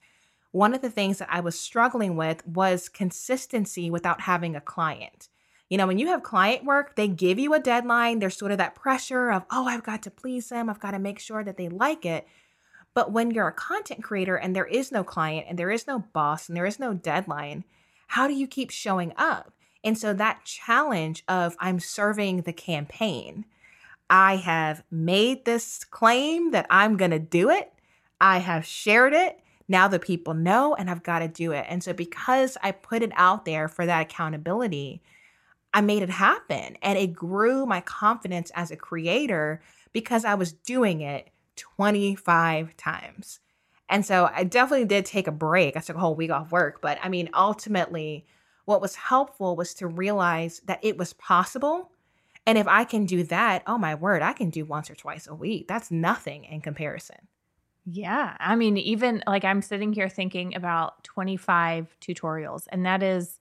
one 0.53 0.75
of 0.75 0.83
the 0.83 0.91
things 0.91 1.19
that 1.19 1.29
I 1.31 1.41
was 1.41 1.59
struggling 1.59 2.15
with 2.15 2.47
was 2.47 2.89
consistency 2.89 3.91
without 3.91 4.21
having 4.21 4.55
a 4.55 4.61
client. 4.61 5.29
You 5.69 5.79
know, 5.79 5.87
when 5.87 5.99
you 5.99 6.09
have 6.09 6.23
client 6.23 6.65
work, 6.65 6.95
they 6.95 7.09
give 7.09 7.39
you 7.39 7.55
a 7.55 7.59
deadline. 7.59 8.19
There's 8.19 8.37
sort 8.37 8.53
of 8.53 8.59
that 8.59 8.75
pressure 8.75 9.33
of, 9.33 9.45
oh, 9.51 9.67
I've 9.67 9.83
got 9.83 10.03
to 10.03 10.11
please 10.11 10.51
them. 10.51 10.69
I've 10.69 10.79
got 10.79 10.91
to 10.91 10.99
make 10.99 11.19
sure 11.19 11.43
that 11.43 11.57
they 11.57 11.71
like 11.71 12.05
it. 12.05 12.29
But 12.95 13.13
when 13.13 13.31
you're 13.31 13.49
a 13.49 13.53
content 13.53 14.03
creator 14.03 14.37
and 14.37 14.55
there 14.55 14.67
is 14.67 14.93
no 14.93 15.03
client 15.03 15.47
and 15.49 15.59
there 15.59 15.71
is 15.71 15.87
no 15.87 16.01
boss 16.13 16.49
and 16.49 16.57
there 16.57 16.67
is 16.67 16.79
no 16.79 16.93
deadline, 16.93 17.65
how 18.09 18.27
do 18.27 18.35
you 18.35 18.47
keep 18.47 18.71
showing 18.71 19.13
up? 19.17 19.53
And 19.85 19.97
so 19.99 20.13
that 20.13 20.45
challenge 20.45 21.25
of 21.27 21.57
I'm 21.59 21.81
serving 21.81 22.43
the 22.43 22.53
campaign, 22.53 23.47
I 24.11 24.37
have 24.37 24.85
made 24.91 25.45
this 25.45 25.85
claim 25.85 26.51
that 26.51 26.67
I'm 26.69 26.97
going 26.97 27.11
to 27.11 27.19
do 27.19 27.51
it. 27.51 27.73
I 28.21 28.39
have 28.39 28.67
shared 28.67 29.15
it. 29.15 29.41
Now 29.69 29.89
the 29.89 29.99
people 29.99 30.35
know 30.35 30.75
and 30.75 30.91
I've 30.91 31.03
got 31.03 31.21
to 31.21 31.29
do 31.29 31.53
it. 31.53 31.65
And 31.69 31.83
so 31.83 31.93
because 31.93 32.59
I 32.63 32.73
put 32.73 33.03
it 33.03 33.13
out 33.15 33.47
there 33.47 33.69
for 33.69 33.87
that 33.87 34.03
accountability, 34.03 35.03
I 35.73 35.81
made 35.81 36.03
it 36.03 36.11
happen 36.11 36.77
and 36.83 36.99
it 36.99 37.15
grew 37.15 37.65
my 37.65 37.81
confidence 37.81 38.53
as 38.55 38.71
a 38.71 38.77
creator 38.77 39.63
because 39.93 40.25
I 40.25 40.35
was 40.35 40.53
doing 40.53 41.01
it 41.01 41.31
25 41.57 42.77
times. 42.77 43.41
And 43.89 44.07
so 44.07 44.31
I 44.33 44.45
definitely 44.45 44.87
did 44.87 45.05
take 45.05 45.27
a 45.27 45.33
break. 45.33 45.77
I 45.77 45.81
took 45.81 45.97
a 45.97 46.01
whole 46.01 46.15
week 46.15 46.31
off 46.31 46.53
work. 46.53 46.81
But 46.81 46.99
I 47.03 47.09
mean, 47.09 47.29
ultimately, 47.35 48.27
what 48.65 48.81
was 48.81 48.95
helpful 48.95 49.57
was 49.57 49.75
to 49.75 49.87
realize 49.87 50.61
that 50.67 50.81
it 50.83 50.97
was 50.97 51.13
possible. 51.15 51.91
And 52.47 52.57
if 52.59 52.67
I 52.67 52.85
can 52.85 53.05
do 53.05 53.23
that, 53.25 53.63
oh 53.67 53.79
my 53.79 53.95
word, 53.95 54.23
I 54.23 54.33
can 54.33 54.51
do 54.51 54.65
once 54.65 54.91
or 54.91 54.95
twice 54.95 55.27
a 55.27 55.35
week. 55.35 55.69
That's 55.69 55.91
nothing 55.91 56.45
in 56.45 56.61
comparison. 56.61 57.29
Yeah. 57.85 58.37
I 58.39 58.57
mean, 58.57 58.77
even 58.77 59.23
like 59.27 59.45
I'm 59.45 59.61
sitting 59.61 59.93
here 59.93 60.09
thinking 60.09 60.55
about 60.55 61.03
25 61.05 61.97
tutorials, 62.01 62.67
and 62.71 62.87
that 62.87 63.03
is 63.03 63.41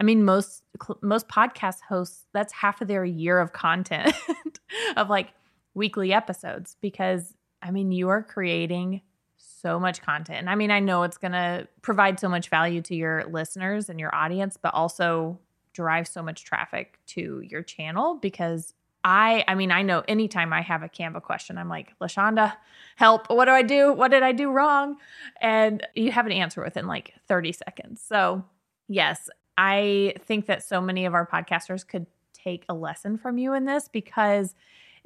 I 0.00 0.04
mean, 0.04 0.24
most 0.24 0.62
most 1.02 1.28
podcast 1.28 1.80
hosts 1.88 2.26
that's 2.32 2.52
half 2.52 2.80
of 2.80 2.88
their 2.88 3.04
year 3.04 3.40
of 3.40 3.52
content 3.52 4.14
of 4.96 5.10
like 5.10 5.30
weekly 5.74 6.12
episodes 6.12 6.76
because 6.80 7.34
I 7.62 7.70
mean, 7.70 7.92
you 7.92 8.08
are 8.08 8.22
creating 8.22 9.02
so 9.36 9.78
much 9.78 10.02
content. 10.02 10.38
And 10.38 10.50
I 10.50 10.54
mean, 10.54 10.70
I 10.70 10.80
know 10.80 11.02
it's 11.02 11.18
going 11.18 11.32
to 11.32 11.66
provide 11.82 12.20
so 12.20 12.28
much 12.28 12.48
value 12.48 12.80
to 12.82 12.94
your 12.94 13.24
listeners 13.24 13.88
and 13.88 13.98
your 13.98 14.14
audience, 14.14 14.56
but 14.56 14.74
also 14.74 15.38
drive 15.72 16.08
so 16.08 16.22
much 16.22 16.44
traffic 16.44 16.98
to 17.06 17.40
your 17.48 17.62
channel 17.62 18.16
because 18.16 18.74
I 19.04 19.44
I 19.46 19.54
mean, 19.54 19.70
I 19.70 19.82
know 19.82 20.02
anytime 20.08 20.52
I 20.52 20.60
have 20.60 20.82
a 20.82 20.88
Canva 20.88 21.22
question, 21.22 21.56
I'm 21.56 21.68
like, 21.68 21.96
LaShonda, 22.00 22.54
help. 22.96 23.30
What 23.30 23.44
do 23.44 23.52
I 23.52 23.62
do? 23.62 23.92
What 23.92 24.10
did 24.10 24.22
I 24.22 24.32
do 24.32 24.50
wrong? 24.50 24.96
And 25.40 25.86
you 25.94 26.10
have 26.10 26.26
an 26.26 26.32
answer 26.32 26.62
within 26.62 26.86
like 26.86 27.14
30 27.28 27.52
seconds. 27.52 28.02
So, 28.02 28.44
yes, 28.88 29.30
I 29.56 30.14
think 30.24 30.46
that 30.46 30.64
so 30.64 30.80
many 30.80 31.04
of 31.04 31.14
our 31.14 31.26
podcasters 31.26 31.86
could 31.86 32.06
take 32.32 32.64
a 32.68 32.74
lesson 32.74 33.18
from 33.18 33.38
you 33.38 33.54
in 33.54 33.64
this 33.64 33.88
because 33.88 34.54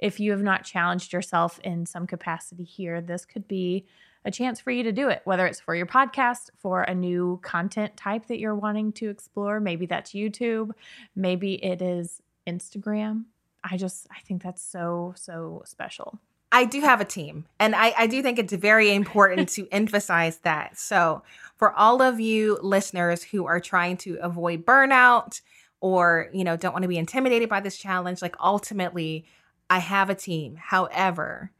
if 0.02 0.18
you 0.18 0.32
have 0.32 0.42
not 0.42 0.64
challenged 0.64 1.12
yourself 1.12 1.60
in 1.62 1.86
some 1.86 2.08
capacity 2.08 2.64
here, 2.64 3.00
this 3.00 3.24
could 3.24 3.46
be 3.46 3.86
a 4.24 4.32
chance 4.32 4.60
for 4.60 4.72
you 4.72 4.82
to 4.82 4.92
do 4.92 5.08
it, 5.08 5.22
whether 5.24 5.46
it's 5.46 5.60
for 5.60 5.76
your 5.76 5.86
podcast, 5.86 6.50
for 6.58 6.82
a 6.82 6.94
new 6.94 7.38
content 7.42 7.96
type 7.96 8.26
that 8.26 8.40
you're 8.40 8.54
wanting 8.54 8.92
to 8.94 9.08
explore. 9.08 9.60
Maybe 9.60 9.86
that's 9.86 10.10
YouTube, 10.10 10.72
maybe 11.14 11.54
it 11.64 11.80
is 11.80 12.20
Instagram. 12.48 13.26
I 13.62 13.76
just, 13.76 14.08
I 14.10 14.20
think 14.22 14.42
that's 14.42 14.60
so, 14.60 15.14
so 15.16 15.62
special. 15.66 16.18
I 16.50 16.64
do 16.64 16.80
have 16.80 17.00
a 17.00 17.04
team, 17.04 17.46
and 17.60 17.74
I, 17.74 17.94
I 17.96 18.06
do 18.08 18.22
think 18.22 18.40
it's 18.40 18.52
very 18.52 18.92
important 18.92 19.48
to 19.50 19.68
emphasize 19.72 20.38
that. 20.38 20.78
So, 20.78 21.22
for 21.56 21.72
all 21.72 22.02
of 22.02 22.18
you 22.18 22.58
listeners 22.60 23.22
who 23.22 23.46
are 23.46 23.60
trying 23.60 23.96
to 23.98 24.18
avoid 24.20 24.66
burnout 24.66 25.40
or, 25.80 26.28
you 26.32 26.42
know, 26.42 26.56
don't 26.56 26.72
want 26.72 26.82
to 26.82 26.88
be 26.88 26.98
intimidated 26.98 27.48
by 27.48 27.60
this 27.60 27.78
challenge, 27.78 28.20
like 28.20 28.34
ultimately, 28.40 29.24
I 29.72 29.78
have 29.78 30.10
a 30.10 30.14
team. 30.14 30.56
However, 30.56 31.50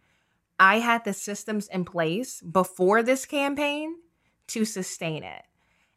I 0.61 0.81
had 0.81 1.07
the 1.07 1.15
systems 1.15 1.67
in 1.69 1.87
place 1.87 2.43
before 2.43 3.03
this 3.03 3.25
campaign 3.25 3.95
to 4.49 4.67
sustain 4.67 5.25
it. 5.25 5.45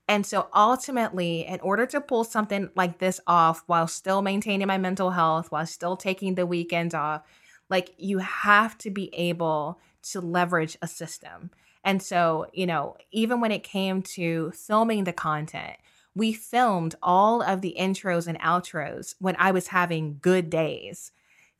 And 0.07 0.25
so 0.25 0.47
ultimately, 0.55 1.45
in 1.45 1.59
order 1.59 1.85
to 1.87 1.99
pull 1.99 2.23
something 2.23 2.69
like 2.73 2.99
this 2.99 3.19
off 3.27 3.63
while 3.67 3.89
still 3.89 4.21
maintaining 4.21 4.65
my 4.65 4.77
mental 4.77 5.11
health, 5.11 5.51
while 5.51 5.65
still 5.65 5.97
taking 5.97 6.35
the 6.35 6.45
weekends 6.45 6.93
off, 6.93 7.23
like 7.69 7.93
you 7.97 8.19
have 8.19 8.77
to 8.77 8.89
be 8.89 9.13
able 9.13 9.81
to 10.03 10.21
leverage 10.21 10.77
a 10.81 10.87
system. 10.87 11.49
And 11.83 12.01
so, 12.01 12.45
you 12.53 12.65
know, 12.65 12.95
even 13.11 13.41
when 13.41 13.51
it 13.51 13.63
came 13.63 14.01
to 14.13 14.51
filming 14.51 15.03
the 15.03 15.11
content, 15.11 15.75
we 16.15 16.31
filmed 16.31 16.95
all 17.03 17.41
of 17.41 17.59
the 17.59 17.75
intros 17.77 18.25
and 18.25 18.39
outros 18.39 19.15
when 19.19 19.35
I 19.37 19.51
was 19.51 19.67
having 19.67 20.19
good 20.21 20.49
days 20.49 21.11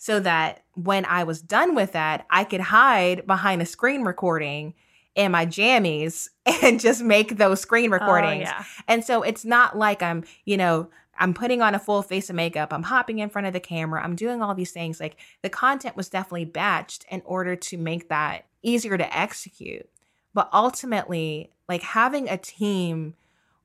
so 0.06 0.20
that 0.20 0.62
when 0.76 1.04
I 1.06 1.24
was 1.24 1.41
done 1.41 1.74
with 1.74 1.94
that, 1.94 2.28
I 2.30 2.44
could 2.44 2.62
hide 2.62 3.26
behind 3.26 3.63
a 3.63 3.65
screen 3.65 4.04
recording 4.04 4.76
in 5.15 5.32
my 5.32 5.48
jammies 5.48 6.30
and 6.62 6.80
just 6.80 7.02
make 7.02 7.38
those 7.38 7.62
screen 7.62 7.89
oh, 7.89 7.94
recordings. 7.94 8.48
Oh, 8.48 8.52
yeah. 8.52 8.63
And 8.88 9.04
so 9.04 9.24
it's 9.24 9.44
not 9.44 9.76
like 9.76 10.04
I'm, 10.04 10.24
you 10.46 10.58
know, 10.58 10.91
I'm 11.18 11.34
putting 11.34 11.63
on 11.63 11.74
a 11.74 11.80
full 11.80 12.04
face 12.04 12.30
of 12.30 12.36
makeup, 12.36 12.72
I'm 12.72 12.84
hopping 12.84 13.18
in 13.18 13.30
front 13.30 13.48
of 13.48 13.54
the 13.54 13.60
camera, 13.60 14.04
I'm 14.04 14.15
doing 14.15 14.44
all 14.44 14.54
these 14.54 14.72
things. 14.72 15.00
Like 15.00 15.18
the 15.41 15.50
content 15.50 15.98
was 15.98 16.08
definitely 16.08 16.46
batched 16.46 17.06
in 17.10 17.24
order 17.26 17.56
to 17.56 17.76
make 17.76 18.08
that 18.10 18.46
easier 18.62 19.00
to 19.00 19.18
execute. 19.18 19.89
But 20.36 20.52
ultimately, 20.54 21.50
like 21.68 21.82
having 21.82 22.30
a 22.30 22.38
team 22.38 23.15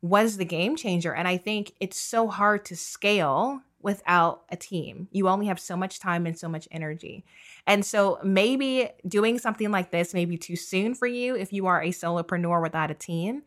was 0.01 0.39
the 0.39 0.47
game 0.47 0.75
changer. 0.75 1.13
And 1.13 1.29
I 1.29 1.37
think 1.37 1.75
it's 1.81 2.01
so 2.01 2.29
hard 2.29 2.65
to 2.65 2.77
scale 2.77 3.61
without 3.83 4.43
a 4.51 4.57
team. 4.57 5.09
You 5.11 5.29
only 5.29 5.47
have 5.47 5.61
so 5.61 5.77
much 5.77 6.01
time 6.01 6.27
and 6.27 6.39
so 6.39 6.49
much 6.49 6.69
energy. 6.71 7.25
And 7.67 7.85
so 7.85 8.19
maybe 8.23 8.91
doing 9.07 9.39
something 9.39 9.71
like 9.71 9.91
this 9.91 10.15
may 10.15 10.25
be 10.25 10.37
too 10.37 10.57
soon 10.57 10.95
for 10.95 11.07
you 11.07 11.37
if 11.37 11.53
you 11.53 11.67
are 11.67 11.83
a 11.83 11.89
solopreneur 11.91 12.63
without 12.63 12.91
a 12.91 12.95
team. 12.95 13.43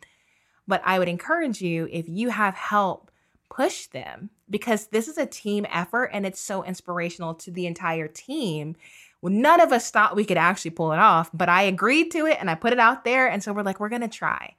But 0.67 0.82
I 0.86 1.00
would 1.00 1.10
encourage 1.10 1.62
you 1.62 1.88
if 1.91 2.08
you 2.08 2.30
have 2.30 2.56
help 2.56 3.12
push 3.50 3.88
them 3.88 4.30
because 4.50 4.88
this 4.88 5.08
is 5.08 5.17
a 5.17 5.26
team 5.26 5.65
effort 5.72 6.10
and 6.13 6.26
it's 6.26 6.39
so 6.39 6.63
inspirational 6.63 7.36
to 7.36 7.52
the 7.52 7.67
entire 7.67 8.08
team. 8.08 8.76
Well, 9.22 9.34
none 9.34 9.62
of 9.62 9.72
us 9.72 9.91
thought 9.91 10.15
we 10.15 10.26
could 10.26 10.38
actually 10.38 10.72
pull 10.72 10.91
it 10.91 11.00
off, 11.00 11.30
but 11.34 11.50
I 11.50 11.63
agreed 11.63 12.12
to 12.12 12.26
it 12.26 12.38
and 12.39 12.50
I 12.50 12.56
put 12.56 12.74
it 12.74 12.80
out 12.80 13.04
there. 13.04 13.28
And 13.28 13.43
so 13.43 13.54
we're 13.54 13.63
like, 13.63 13.80
we're 13.80 13.89
going 13.89 14.02
to 14.02 14.08
try. 14.08 14.56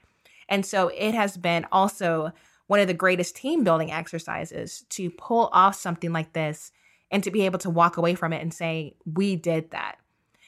And 0.49 0.65
so 0.65 0.89
it 0.89 1.15
has 1.15 1.37
been 1.37 1.67
also 1.73 2.33
one 2.67 2.81
of 2.81 2.87
the 2.87 2.95
greatest 2.95 3.37
team 3.37 3.65
building 3.65 3.93
exercises 3.93 4.85
to 4.91 5.11
pull 5.11 5.51
off 5.53 5.75
something 5.75 6.13
like 6.13 6.33
this 6.33 6.73
and 7.11 7.23
to 7.23 7.31
be 7.31 7.43
able 7.43 7.59
to 7.61 7.71
walk 7.71 7.97
away 7.97 8.15
from 8.15 8.33
it 8.33 8.43
and 8.43 8.53
say, 8.53 8.97
we 9.05 9.37
did 9.37 9.71
that. 9.71 9.97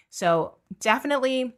So 0.08 0.56
definitely 0.80 1.54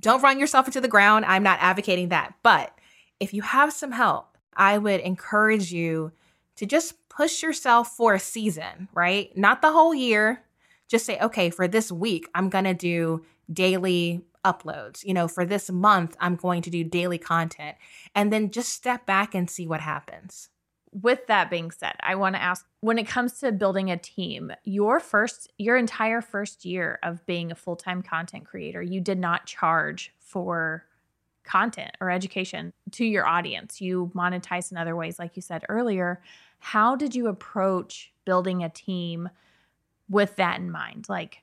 don't 0.00 0.22
run 0.22 0.38
yourself 0.38 0.66
into 0.66 0.80
the 0.80 0.88
ground. 0.88 1.24
I'm 1.24 1.42
not 1.42 1.58
advocating 1.60 2.10
that. 2.10 2.34
But 2.42 2.72
if 3.20 3.32
you 3.32 3.42
have 3.42 3.72
some 3.72 3.92
help, 3.92 4.36
I 4.54 4.78
would 4.78 5.00
encourage 5.00 5.72
you 5.72 6.12
to 6.56 6.66
just 6.66 7.08
push 7.08 7.42
yourself 7.42 7.88
for 7.88 8.14
a 8.14 8.20
season, 8.20 8.88
right? 8.92 9.34
Not 9.36 9.62
the 9.62 9.72
whole 9.72 9.94
year. 9.94 10.42
Just 10.88 11.06
say, 11.06 11.18
okay, 11.18 11.50
for 11.50 11.66
this 11.66 11.90
week, 11.90 12.28
I'm 12.34 12.50
going 12.50 12.64
to 12.64 12.74
do 12.74 13.24
daily 13.52 14.22
uploads. 14.46 15.04
You 15.04 15.14
know, 15.14 15.28
for 15.28 15.44
this 15.44 15.70
month, 15.70 16.16
I'm 16.20 16.36
going 16.36 16.62
to 16.62 16.70
do 16.70 16.84
daily 16.84 17.18
content. 17.18 17.76
And 18.14 18.32
then 18.32 18.50
just 18.50 18.70
step 18.70 19.04
back 19.04 19.34
and 19.34 19.50
see 19.50 19.66
what 19.66 19.80
happens. 19.80 20.48
With 20.92 21.26
that 21.26 21.50
being 21.50 21.70
said, 21.70 21.94
I 22.00 22.14
want 22.14 22.36
to 22.36 22.42
ask 22.42 22.64
when 22.80 22.98
it 22.98 23.06
comes 23.06 23.40
to 23.40 23.52
building 23.52 23.90
a 23.90 23.98
team, 23.98 24.52
your 24.64 25.00
first, 25.00 25.52
your 25.58 25.76
entire 25.76 26.22
first 26.22 26.64
year 26.64 26.98
of 27.02 27.26
being 27.26 27.50
a 27.50 27.56
full 27.56 27.76
time 27.76 28.02
content 28.02 28.46
creator, 28.46 28.80
you 28.80 29.00
did 29.00 29.18
not 29.18 29.46
charge 29.46 30.14
for 30.18 30.86
content 31.44 31.96
or 32.00 32.10
education 32.10 32.72
to 32.92 33.04
your 33.04 33.26
audience. 33.26 33.80
You 33.80 34.10
monetize 34.14 34.70
in 34.70 34.78
other 34.78 34.96
ways, 34.96 35.18
like 35.18 35.36
you 35.36 35.42
said 35.42 35.64
earlier. 35.68 36.22
How 36.58 36.96
did 36.96 37.14
you 37.14 37.28
approach 37.28 38.12
building 38.24 38.62
a 38.62 38.68
team 38.68 39.28
with 40.08 40.36
that 40.36 40.58
in 40.58 40.70
mind? 40.70 41.06
Like, 41.08 41.42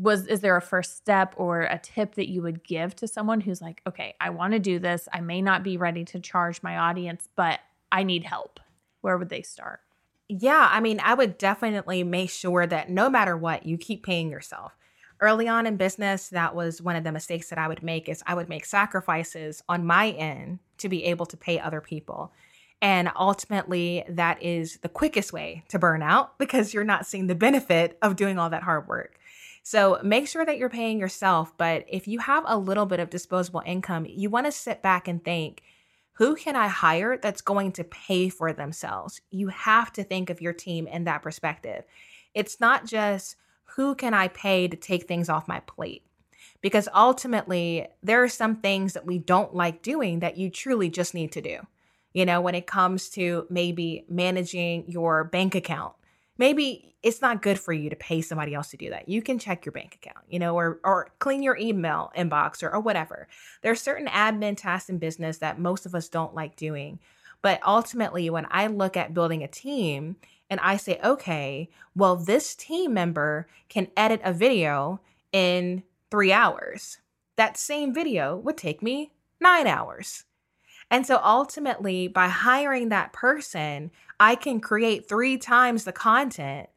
was 0.00 0.26
is 0.26 0.40
there 0.40 0.56
a 0.56 0.62
first 0.62 0.96
step 0.96 1.34
or 1.36 1.62
a 1.62 1.78
tip 1.78 2.14
that 2.14 2.30
you 2.30 2.42
would 2.42 2.64
give 2.64 2.96
to 2.96 3.08
someone 3.08 3.40
who's 3.40 3.60
like, 3.60 3.82
okay, 3.86 4.14
I 4.20 4.30
want 4.30 4.52
to 4.54 4.58
do 4.58 4.78
this. 4.78 5.08
I 5.12 5.20
may 5.20 5.42
not 5.42 5.62
be 5.62 5.76
ready 5.76 6.04
to 6.06 6.20
charge 6.20 6.62
my 6.62 6.78
audience, 6.78 7.28
but 7.36 7.60
I 7.92 8.02
need 8.02 8.24
help. 8.24 8.60
Where 9.02 9.18
would 9.18 9.28
they 9.28 9.42
start? 9.42 9.80
Yeah, 10.28 10.68
I 10.70 10.80
mean, 10.80 11.00
I 11.02 11.14
would 11.14 11.38
definitely 11.38 12.04
make 12.04 12.30
sure 12.30 12.66
that 12.66 12.88
no 12.88 13.10
matter 13.10 13.36
what, 13.36 13.66
you 13.66 13.76
keep 13.76 14.04
paying 14.04 14.30
yourself 14.30 14.76
early 15.20 15.48
on 15.48 15.66
in 15.66 15.76
business, 15.76 16.28
that 16.28 16.54
was 16.54 16.80
one 16.80 16.96
of 16.96 17.04
the 17.04 17.12
mistakes 17.12 17.50
that 17.50 17.58
I 17.58 17.68
would 17.68 17.82
make 17.82 18.08
is 18.08 18.22
I 18.26 18.34
would 18.34 18.48
make 18.48 18.64
sacrifices 18.64 19.62
on 19.68 19.84
my 19.84 20.10
end 20.10 20.60
to 20.78 20.88
be 20.88 21.04
able 21.04 21.26
to 21.26 21.36
pay 21.36 21.58
other 21.58 21.80
people. 21.80 22.32
And 22.82 23.10
ultimately, 23.14 24.04
that 24.08 24.42
is 24.42 24.78
the 24.78 24.88
quickest 24.88 25.32
way 25.32 25.64
to 25.68 25.78
burn 25.78 26.02
out 26.02 26.38
because 26.38 26.72
you're 26.72 26.84
not 26.84 27.06
seeing 27.06 27.26
the 27.26 27.34
benefit 27.34 27.98
of 28.00 28.16
doing 28.16 28.38
all 28.38 28.50
that 28.50 28.62
hard 28.62 28.88
work. 28.88 29.18
So 29.62 30.00
make 30.02 30.26
sure 30.26 30.44
that 30.44 30.58
you're 30.58 30.68
paying 30.70 30.98
yourself. 30.98 31.56
But 31.56 31.84
if 31.88 32.08
you 32.08 32.18
have 32.20 32.44
a 32.46 32.58
little 32.58 32.86
bit 32.86 33.00
of 33.00 33.10
disposable 33.10 33.62
income, 33.66 34.06
you 34.08 34.30
want 34.30 34.46
to 34.46 34.52
sit 34.52 34.82
back 34.82 35.06
and 35.06 35.22
think, 35.22 35.62
who 36.14 36.34
can 36.34 36.56
I 36.56 36.68
hire 36.68 37.16
that's 37.16 37.40
going 37.40 37.72
to 37.72 37.84
pay 37.84 38.28
for 38.28 38.52
themselves? 38.52 39.20
You 39.30 39.48
have 39.48 39.92
to 39.94 40.04
think 40.04 40.28
of 40.28 40.42
your 40.42 40.52
team 40.52 40.86
in 40.86 41.04
that 41.04 41.22
perspective. 41.22 41.84
It's 42.34 42.60
not 42.60 42.84
just 42.84 43.36
who 43.64 43.94
can 43.94 44.14
I 44.14 44.28
pay 44.28 44.68
to 44.68 44.76
take 44.76 45.06
things 45.06 45.28
off 45.28 45.48
my 45.48 45.60
plate? 45.60 46.04
Because 46.60 46.88
ultimately, 46.94 47.86
there 48.02 48.22
are 48.22 48.28
some 48.28 48.56
things 48.56 48.92
that 48.92 49.06
we 49.06 49.18
don't 49.18 49.54
like 49.54 49.82
doing 49.82 50.20
that 50.20 50.36
you 50.36 50.50
truly 50.50 50.90
just 50.90 51.14
need 51.14 51.32
to 51.32 51.40
do. 51.40 51.66
You 52.12 52.26
know, 52.26 52.40
when 52.40 52.54
it 52.54 52.66
comes 52.66 53.08
to 53.10 53.46
maybe 53.48 54.04
managing 54.08 54.90
your 54.90 55.24
bank 55.24 55.54
account, 55.54 55.94
maybe 56.40 56.94
it's 57.02 57.20
not 57.20 57.42
good 57.42 57.60
for 57.60 57.72
you 57.72 57.90
to 57.90 57.96
pay 57.96 58.22
somebody 58.22 58.54
else 58.54 58.70
to 58.70 58.76
do 58.76 58.90
that. 58.90 59.08
You 59.08 59.20
can 59.20 59.38
check 59.38 59.64
your 59.64 59.72
bank 59.72 59.94
account, 59.94 60.24
you 60.28 60.38
know, 60.38 60.56
or 60.56 60.80
or 60.82 61.10
clean 61.18 61.42
your 61.42 61.56
email 61.56 62.10
inbox 62.16 62.62
or, 62.62 62.74
or 62.74 62.80
whatever. 62.80 63.28
There 63.62 63.70
are 63.70 63.76
certain 63.76 64.08
admin 64.08 64.56
tasks 64.56 64.88
in 64.88 64.98
business 64.98 65.38
that 65.38 65.60
most 65.60 65.86
of 65.86 65.94
us 65.94 66.08
don't 66.08 66.34
like 66.34 66.56
doing. 66.56 66.98
But 67.42 67.60
ultimately, 67.64 68.28
when 68.28 68.46
I 68.50 68.66
look 68.66 68.96
at 68.96 69.14
building 69.14 69.42
a 69.42 69.48
team 69.48 70.16
and 70.50 70.60
I 70.60 70.76
say, 70.76 70.98
okay, 71.04 71.70
well, 71.94 72.16
this 72.16 72.54
team 72.54 72.92
member 72.92 73.46
can 73.68 73.88
edit 73.96 74.20
a 74.24 74.32
video 74.32 75.00
in 75.32 75.82
three 76.10 76.32
hours. 76.32 76.98
That 77.36 77.56
same 77.56 77.94
video 77.94 78.36
would 78.36 78.56
take 78.56 78.82
me 78.82 79.12
nine 79.40 79.66
hours. 79.66 80.24
And 80.90 81.06
so 81.06 81.20
ultimately, 81.22 82.08
by 82.08 82.28
hiring 82.28 82.88
that 82.88 83.12
person, 83.12 83.90
I 84.20 84.34
can 84.34 84.60
create 84.60 85.08
three 85.08 85.38
times 85.38 85.84
the 85.84 85.92
content 85.92 86.68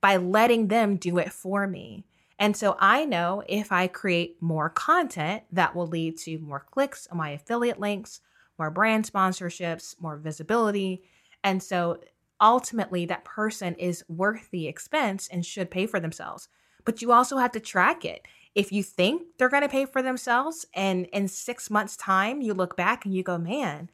by 0.00 0.16
letting 0.16 0.68
them 0.68 0.96
do 0.96 1.18
it 1.18 1.30
for 1.30 1.66
me. 1.66 2.06
And 2.38 2.56
so 2.56 2.76
I 2.80 3.04
know 3.04 3.42
if 3.46 3.70
I 3.70 3.88
create 3.88 4.40
more 4.40 4.70
content, 4.70 5.42
that 5.52 5.76
will 5.76 5.86
lead 5.86 6.16
to 6.18 6.38
more 6.38 6.64
clicks 6.70 7.06
on 7.08 7.18
my 7.18 7.30
affiliate 7.30 7.78
links, 7.78 8.22
more 8.58 8.70
brand 8.70 9.10
sponsorships, 9.10 10.00
more 10.00 10.16
visibility. 10.16 11.02
And 11.44 11.62
so 11.62 12.00
ultimately, 12.40 13.04
that 13.06 13.24
person 13.24 13.74
is 13.74 14.04
worth 14.08 14.50
the 14.50 14.66
expense 14.66 15.28
and 15.30 15.44
should 15.44 15.70
pay 15.70 15.86
for 15.86 16.00
themselves. 16.00 16.48
But 16.84 17.02
you 17.02 17.12
also 17.12 17.36
have 17.36 17.52
to 17.52 17.60
track 17.60 18.04
it 18.04 18.26
if 18.54 18.72
you 18.72 18.82
think 18.82 19.22
they're 19.36 19.50
going 19.50 19.62
to 19.62 19.68
pay 19.68 19.84
for 19.84 20.00
themselves 20.00 20.64
and 20.72 21.06
in 21.12 21.28
six 21.28 21.68
months' 21.68 21.96
time 21.96 22.40
you 22.40 22.54
look 22.54 22.76
back 22.76 23.04
and 23.04 23.12
you 23.12 23.22
go, 23.22 23.36
man, 23.36 23.90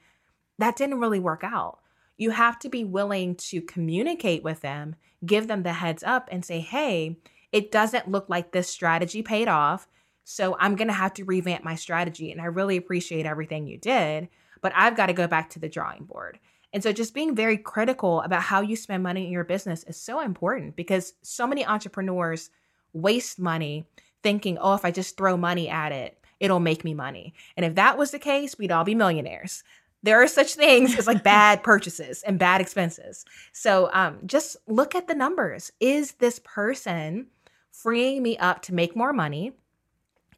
that 0.59 0.77
didn't 0.77 1.01
really 1.01 1.19
work 1.19 1.43
out. 1.43 1.81
You 2.17 2.31
have 2.31 2.59
to 2.61 2.69
be 2.69 2.85
willing 2.85 3.35
to 3.37 3.61
communicate 3.61 4.43
with 4.43 4.61
them, 4.61 4.97
give 5.25 5.49
them 5.49 5.63
the 5.63 5.73
heads 5.73 6.03
up, 6.03 6.29
and 6.31 6.45
say, 6.45 6.61
hey, 6.61 7.19
it 7.53 7.71
doesn't 7.71 8.11
look 8.11 8.29
like 8.29 8.53
this 8.53 8.69
strategy 8.69 9.23
paid 9.23 9.49
off. 9.49 9.89
So 10.25 10.57
I'm 10.59 10.77
going 10.77 10.89
to 10.89 10.95
have 10.95 11.15
to 11.15 11.25
revamp 11.25 11.65
my 11.65 11.75
strategy. 11.75 12.33
And 12.33 12.41
I 12.41 12.47
really 12.47 12.77
appreciate 12.77 13.27
everything 13.27 13.67
you 13.67 13.79
did, 13.79 14.29
but 14.61 14.73
I've 14.75 14.97
got 14.97 15.07
to 15.07 15.13
go 15.13 15.27
back 15.27 15.51
to 15.51 15.59
the 15.59 15.69
drawing 15.69 16.05
board. 16.05 16.39
And 16.73 16.83
so 16.83 16.93
just 16.93 17.15
being 17.15 17.37
very 17.37 17.57
critical 17.57 18.21
about 18.23 18.43
how 18.43 18.61
you 18.61 18.75
spend 18.75 19.05
money 19.05 19.27
in 19.27 19.31
your 19.31 19.45
business 19.45 19.85
is 19.85 19.97
so 19.97 20.21
important 20.21 20.75
because 20.75 21.15
so 21.23 21.47
many 21.47 21.65
entrepreneurs 21.65 22.51
waste 22.93 23.39
money 23.39 23.87
thinking, 24.25 24.59
oh, 24.59 24.75
if 24.75 24.85
I 24.85 24.91
just 24.91 25.17
throw 25.17 25.37
money 25.37 25.69
at 25.69 25.93
it, 25.93 26.19
it'll 26.41 26.59
make 26.59 26.83
me 26.83 26.93
money. 26.93 27.35
And 27.57 27.65
if 27.65 27.77
that 27.77 27.97
was 27.97 28.11
the 28.11 28.19
case, 28.19 28.59
we'd 28.59 28.73
all 28.73 28.83
be 28.83 28.97
millionaires. 28.97 29.63
There 30.05 30.23
are 30.23 30.29
such 30.29 30.55
things 30.55 30.99
as 30.99 31.07
like 31.07 31.23
bad 31.23 31.63
purchases 31.63 32.23
and 32.23 32.39
bad 32.39 32.61
expenses. 32.61 33.25
So 33.53 33.89
um, 33.95 34.19
just 34.27 34.59
look 34.67 34.95
at 34.95 35.09
the 35.09 35.15
numbers. 35.15 35.73
Is 35.81 36.13
this 36.13 36.39
person 36.45 37.29
freeing 37.73 38.23
me 38.23 38.37
up 38.37 38.61
to 38.63 38.75
make 38.75 38.95
more 38.95 39.15
money? 39.15 39.53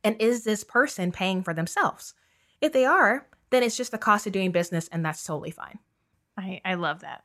And 0.04 0.14
is 0.22 0.44
this 0.44 0.62
person 0.62 1.10
paying 1.10 1.42
for 1.42 1.52
themselves? 1.52 2.14
If 2.60 2.72
they 2.72 2.84
are, 2.84 3.26
then 3.50 3.64
it's 3.64 3.76
just 3.76 3.90
the 3.90 3.98
cost 3.98 4.24
of 4.28 4.32
doing 4.32 4.52
business, 4.52 4.88
and 4.92 5.04
that's 5.04 5.24
totally 5.24 5.50
fine. 5.50 5.80
I, 6.38 6.60
I 6.64 6.74
love 6.74 7.00
that. 7.00 7.24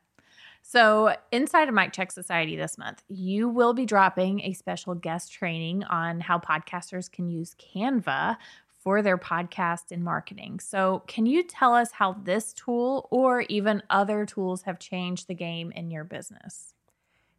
So, 0.62 1.14
inside 1.30 1.68
of 1.68 1.74
Mic 1.74 1.92
Check 1.92 2.10
Society 2.10 2.56
this 2.56 2.76
month, 2.76 3.02
you 3.08 3.48
will 3.48 3.72
be 3.72 3.86
dropping 3.86 4.40
a 4.40 4.52
special 4.52 4.94
guest 4.94 5.32
training 5.32 5.84
on 5.84 6.20
how 6.20 6.38
podcasters 6.38 7.10
can 7.10 7.28
use 7.28 7.54
Canva 7.54 8.36
for 8.82 9.00
their 9.00 9.16
podcast 9.16 9.92
and 9.92 10.02
marketing. 10.02 10.58
So, 10.60 11.04
can 11.06 11.24
you 11.24 11.42
tell 11.44 11.74
us 11.74 11.92
how 11.92 12.14
this 12.14 12.52
tool 12.52 13.08
or 13.10 13.42
even 13.42 13.82
other 13.90 14.26
tools 14.26 14.62
have 14.62 14.78
changed 14.78 15.28
the 15.28 15.34
game 15.34 15.72
in 15.72 15.90
your 15.90 16.04
business? 16.04 16.74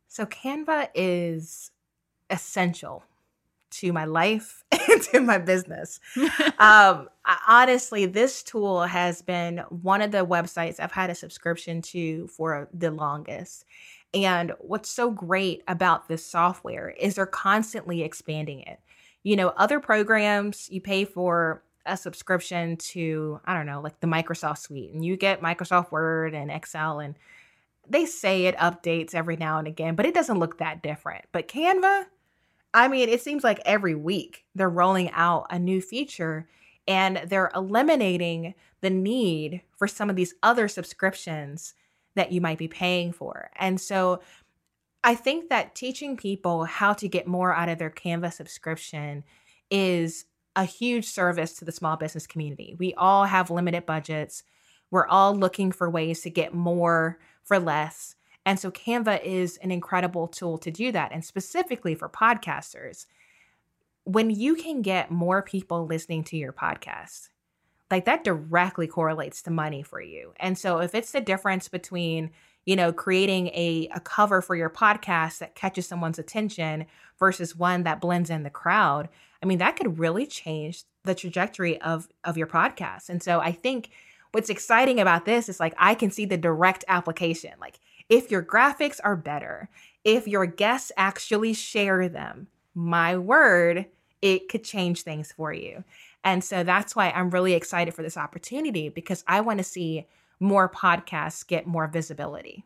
So, 0.08 0.26
Canva 0.26 0.88
is 0.96 1.72
essential 2.30 3.04
to 3.72 3.92
my 3.92 4.06
life 4.06 4.64
and 4.90 5.02
to 5.02 5.20
my 5.20 5.38
business. 5.38 6.00
um, 6.60 7.10
honestly, 7.48 8.06
this 8.06 8.44
tool 8.44 8.84
has 8.84 9.22
been 9.22 9.60
one 9.70 10.02
of 10.02 10.12
the 10.12 10.26
websites 10.26 10.80
I've 10.80 10.92
had 10.92 11.10
a 11.10 11.16
subscription 11.16 11.82
to 11.84 12.28
for 12.28 12.70
the 12.74 12.92
longest. 12.92 13.66
And 14.14 14.54
what's 14.60 14.90
so 14.90 15.10
great 15.10 15.64
about 15.68 16.08
this 16.08 16.26
software 16.26 16.90
is 16.90 17.16
they're 17.16 17.26
constantly 17.26 18.04
expanding 18.04 18.62
it. 18.62 18.80
You 19.24 19.36
know, 19.36 19.50
other 19.50 19.80
programs 19.80 20.70
you 20.70 20.82
pay 20.82 21.06
for 21.06 21.64
a 21.86 21.98
subscription 21.98 22.78
to, 22.78 23.40
I 23.46 23.54
don't 23.54 23.66
know, 23.66 23.82
like 23.82 24.00
the 24.00 24.08
Microsoft 24.08 24.60
Suite, 24.60 24.94
and 24.94 25.04
you 25.04 25.18
get 25.18 25.42
Microsoft 25.42 25.92
Word 25.92 26.34
and 26.34 26.52
Excel, 26.52 27.00
and 27.00 27.16
they 27.88 28.06
say 28.06 28.46
it 28.46 28.58
updates 28.58 29.14
every 29.14 29.36
now 29.36 29.58
and 29.58 29.68
again, 29.68 29.96
but 29.96 30.06
it 30.06 30.14
doesn't 30.14 30.40
look 30.40 30.58
that 30.58 30.82
different. 30.82 31.26
But 31.32 31.48
Canva, 31.48 32.06
I 32.74 32.88
mean, 32.88 33.10
it 33.10 33.22
seems 33.22 33.44
like 33.44 33.60
every 33.66 33.96
week 33.96 34.46
they're 34.56 34.70
rolling 34.70 35.12
out 35.12 35.48
a 35.50 35.60
new 35.60 35.82
feature 35.82 36.48
and 36.88 37.22
they're 37.28 37.52
eliminating 37.56 38.56
the 38.82 38.90
need 38.90 39.62
for 39.78 39.88
some 39.88 40.10
of 40.10 40.16
these 40.16 40.34
other 40.44 40.68
subscriptions 40.68 41.74
that 42.16 42.32
you 42.32 42.42
might 42.42 42.58
be 42.58 42.68
paying 42.68 43.12
for. 43.12 43.50
And 43.56 43.80
so 43.80 44.22
I 45.04 45.16
think 45.16 45.50
that 45.50 45.76
teaching 45.76 46.16
people 46.16 46.63
how 46.63 46.94
to 46.94 47.08
get 47.08 47.28
more 47.28 47.54
out 47.54 47.70
of 47.70 47.78
their 47.78 47.89
Canva 47.89 48.32
subscription 48.32 49.24
is 49.70 50.26
a 50.56 50.63
huge 50.63 51.06
service 51.06 51.54
to 51.54 51.66
the 51.66 51.72
small 51.72 51.98
business 51.98 52.28
community. 52.28 52.76
We 52.78 52.94
all 52.94 53.26
have 53.26 53.52
limited 53.52 53.86
budgets. 53.86 54.44
We're 54.92 55.08
all 55.08 55.36
looking 55.36 55.72
for 55.72 55.89
ways 55.89 56.22
to 56.22 56.30
get 56.30 56.54
more 56.54 57.20
for 57.44 57.60
less. 57.60 58.16
And 58.46 58.60
so 58.60 58.72
Canva 58.72 59.24
is 59.24 59.58
an 59.58 59.72
incredible 59.72 60.28
tool 60.28 60.58
to 60.60 60.72
do 60.72 60.92
that. 60.92 61.12
And 61.12 61.24
specifically 61.24 61.96
for 61.96 62.08
podcasters, 62.08 63.06
when 64.04 64.30
you 64.30 64.56
can 64.56 64.82
get 64.82 65.12
more 65.12 65.42
people 65.42 65.86
listening 65.86 66.24
to 66.26 66.38
your 66.38 66.54
podcast, 66.54 67.30
like 67.89 68.06
that 68.06 68.24
directly 68.24 68.88
correlates 68.88 69.42
to 69.44 69.52
money 69.52 69.82
for 69.82 70.02
you. 70.02 70.34
And 70.39 70.58
so 70.58 70.80
if 70.80 70.94
it's 70.94 71.12
the 71.12 71.22
difference 71.22 71.68
between, 71.68 72.32
you 72.65 72.76
know, 72.76 72.93
creating 72.93 73.47
a, 73.47 73.89
a 73.93 73.99
cover 73.99 74.41
for 74.41 74.56
your 74.56 74.69
podcast 74.69 75.39
that 75.39 75.56
catches 75.56 75.88
someone's 75.88 76.19
attention 76.19 76.86
versus 77.19 77.56
one 77.56 77.84
that 77.84 78.02
blends 78.02 78.30
in 78.30 78.43
the 78.43 78.49
crowd, 78.49 79.10
I 79.41 79.45
mean, 79.45 79.58
that 79.58 79.76
could 79.76 79.99
really 79.99 80.26
change 80.26 80.84
the 81.04 81.15
trajectory 81.15 81.80
of 81.82 82.08
of 82.23 82.38
your 82.38 82.47
podcast. 82.47 83.10
And 83.10 83.21
so 83.21 83.39
I 83.39 83.52
think 83.52 83.89
what's 84.32 84.49
exciting 84.49 84.99
about 84.99 85.26
this 85.26 85.49
is 85.49 85.60
like 85.60 85.73
I 85.78 85.95
can 85.95 86.12
see 86.12 86.26
the 86.26 86.38
direct 86.38 86.86
application. 86.88 87.52
Like 87.60 87.80
if 88.10 88.32
your 88.32 88.43
graphics 88.43 88.99
are 89.04 89.15
better, 89.15 89.69
if 90.04 90.28
your 90.28 90.45
guests 90.45 90.91
actually 90.97 91.54
share 91.54 92.08
them, 92.08 92.47
my 92.73 93.17
word, 93.17 93.86
it 94.21 94.49
could 94.49 94.63
change 94.63 95.02
things 95.02 95.32
for 95.32 95.52
you. 95.52 95.84
And 96.23 96.43
so 96.43 96.63
that's 96.63 96.95
why 96.95 97.12
I'm 97.12 97.30
really 97.30 97.54
excited 97.54 97.93
for 97.93 98.02
this 98.02 98.17
opportunity 98.17 98.89
because 98.89 99.23
I 99.28 99.41
want 99.41 99.58
to 99.58 99.63
see 99.63 100.08
more 100.39 100.69
podcasts 100.69 101.46
get 101.46 101.65
more 101.67 101.88
visibility. 101.88 102.65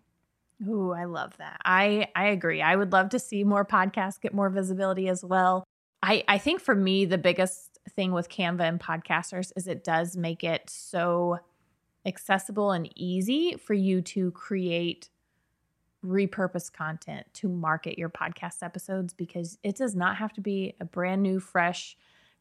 Ooh, 0.68 0.92
I 0.92 1.06
love 1.06 1.38
that. 1.38 1.62
I 1.64 2.08
I 2.16 2.28
agree. 2.28 2.62
I 2.62 2.76
would 2.76 2.92
love 2.92 3.10
to 3.10 3.20
see 3.20 3.44
more 3.44 3.66
podcasts 3.66 4.20
get 4.20 4.34
more 4.34 4.50
visibility 4.50 5.08
as 5.08 5.24
well. 5.24 5.64
I 6.02 6.24
I 6.28 6.38
think 6.38 6.62
for 6.62 6.76
me 6.76 7.06
the 7.06 7.18
biggest 7.18 7.78
thing 7.92 8.12
with 8.12 8.30
Canva 8.30 8.62
and 8.62 8.80
podcasters 8.80 9.52
is 9.56 9.68
it 9.68 9.84
does 9.84 10.18
make 10.18 10.44
it 10.44 10.70
so 10.70 11.40
accessible 12.06 12.72
and 12.72 12.90
easy 12.96 13.56
for 13.58 13.74
you 13.74 14.02
to 14.02 14.32
create 14.32 15.10
repurpose 16.06 16.72
content 16.72 17.26
to 17.34 17.50
market 17.50 17.98
your 17.98 18.10
podcast 18.10 18.64
episodes 18.64 19.14
because 19.14 19.58
it 19.64 19.76
does 19.76 19.96
not 19.96 20.18
have 20.18 20.32
to 20.34 20.42
be 20.42 20.76
a 20.80 20.86
brand 20.86 21.22
new, 21.22 21.40
fresh 21.40 21.98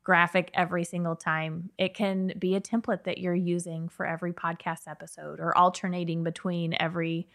graphic 0.06 0.50
every 0.54 0.84
single 0.84 1.16
time. 1.16 1.70
It 1.76 1.92
can 1.92 2.32
be 2.38 2.54
a 2.54 2.60
template 2.60 3.04
that 3.04 3.18
you're 3.18 3.34
using 3.34 3.88
for 3.88 4.06
every 4.06 4.32
podcast 4.32 4.88
episode 4.88 5.40
or 5.40 5.56
alternating 5.58 6.22
between 6.22 6.76
every 6.78 7.28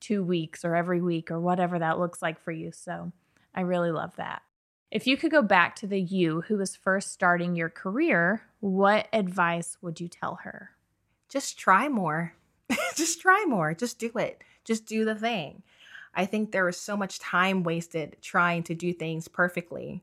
two 0.00 0.24
weeks 0.24 0.64
or 0.64 0.74
every 0.74 1.00
week 1.00 1.30
or 1.30 1.40
whatever 1.40 1.78
that 1.78 2.00
looks 2.00 2.20
like 2.20 2.42
for 2.42 2.50
you. 2.50 2.72
So 2.72 3.12
I 3.54 3.60
really 3.60 3.92
love 3.92 4.16
that. 4.16 4.42
If 4.90 5.06
you 5.06 5.16
could 5.16 5.30
go 5.30 5.42
back 5.42 5.76
to 5.76 5.86
the 5.86 6.00
you 6.00 6.40
who 6.42 6.56
was 6.56 6.74
first 6.74 7.12
starting 7.12 7.54
your 7.54 7.70
career, 7.70 8.42
what 8.58 9.06
advice 9.12 9.78
would 9.80 10.00
you 10.00 10.08
tell 10.08 10.40
her? 10.42 10.72
Just 11.28 11.56
try 11.56 11.88
more. 11.88 12.34
Just 12.96 13.20
try 13.20 13.44
more. 13.46 13.72
Just 13.72 13.98
do 14.00 14.10
it 14.16 14.42
just 14.66 14.84
do 14.84 15.04
the 15.04 15.14
thing. 15.14 15.62
I 16.14 16.26
think 16.26 16.50
there 16.50 16.64
was 16.64 16.76
so 16.78 16.96
much 16.96 17.18
time 17.18 17.62
wasted 17.62 18.16
trying 18.20 18.64
to 18.64 18.74
do 18.74 18.92
things 18.92 19.28
perfectly. 19.28 20.02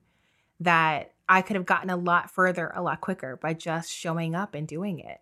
that 0.60 1.13
I 1.28 1.42
could 1.42 1.56
have 1.56 1.66
gotten 1.66 1.90
a 1.90 1.98
lot 1.98 2.30
further 2.30 2.72
a 2.76 2.82
lot 2.82 3.02
quicker 3.02 3.38
by 3.38 3.54
just 3.54 3.92
showing 3.92 4.36
up 4.36 4.56
and 4.56 4.68
doing 4.68 5.00
it. 5.00 5.20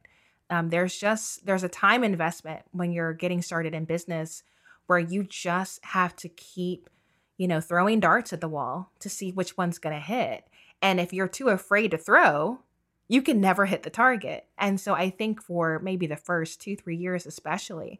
Um, 0.50 0.70
there's 0.70 0.98
just 0.98 1.46
there's 1.46 1.64
a 1.64 1.70
time 1.70 2.04
investment 2.04 2.64
when 2.72 2.92
you're 2.92 3.14
getting 3.14 3.42
started 3.42 3.74
in 3.74 3.86
business 3.86 4.44
where 4.88 5.00
you 5.00 5.24
just 5.24 5.84
have 5.86 6.16
to 6.18 6.28
keep 6.28 6.90
you 7.38 7.48
know 7.48 7.62
throwing 7.62 8.00
darts 8.00 8.34
at 8.34 8.42
the 8.42 8.50
wall 8.50 8.92
to 9.00 9.10
see 9.10 9.32
which 9.32 9.58
one's 9.58 9.80
going 9.80 9.96
to 9.96 10.02
hit 10.02 10.44
and 10.82 11.00
if 11.00 11.14
you're 11.14 11.28
too 11.28 11.50
afraid 11.50 11.92
to 11.92 11.98
throw 11.98 12.60
you 13.08 13.22
can 13.22 13.40
never 13.42 13.66
hit 13.66 13.84
the 13.84 13.90
target 13.90 14.46
and 14.58 14.80
so 14.80 14.94
i 14.94 15.10
think 15.10 15.42
for 15.42 15.80
maybe 15.80 16.06
the 16.06 16.18
first 16.18 16.62
two 16.62 16.76
three 16.76 16.98
years 16.98 17.26
especially 17.26 18.00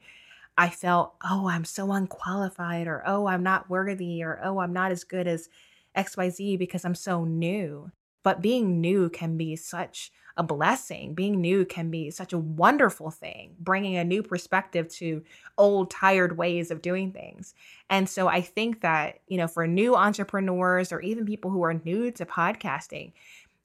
i 0.58 0.70
felt 0.70 1.14
oh 1.24 1.48
i'm 1.48 1.64
so 1.64 1.92
unqualified 1.92 2.88
or 2.88 3.02
oh 3.08 3.26
i'm 3.26 3.42
not 3.42 3.70
worthy 3.70 4.22
or 4.22 4.40
oh 4.44 4.60
i'm 4.60 4.74
not 4.74 4.92
as 4.92 5.04
good 5.04 5.28
as 5.28 5.50
xyz 5.96 6.58
because 6.58 6.86
i'm 6.86 6.96
so 6.96 7.24
new 7.24 7.92
but 8.24 8.42
being 8.42 8.82
new 8.82 9.10
can 9.10 9.38
be 9.38 9.56
such 9.56 10.12
a 10.38 10.44
blessing. 10.44 11.14
Being 11.14 11.42
new 11.42 11.66
can 11.66 11.90
be 11.90 12.10
such 12.12 12.34
a 12.34 12.38
wonderful 12.38 13.12
thing, 13.12 13.56
bringing 13.60 13.98
a 13.98 14.04
new 14.04 14.24
perspective 14.24 14.88
to 14.96 15.24
old, 15.58 15.90
tired 15.92 16.38
ways 16.38 16.72
of 16.72 16.82
doing 16.82 17.12
things. 17.12 17.54
And 17.90 18.08
so 18.08 18.28
I 18.28 18.42
think 18.42 18.82
that, 18.82 19.20
you 19.28 19.38
know, 19.38 19.48
for 19.48 19.68
new 19.68 19.96
entrepreneurs 19.96 20.92
or 20.92 21.02
even 21.02 21.26
people 21.26 21.52
who 21.52 21.64
are 21.64 21.74
new 21.74 22.12
to 22.12 22.26
podcasting, 22.26 23.12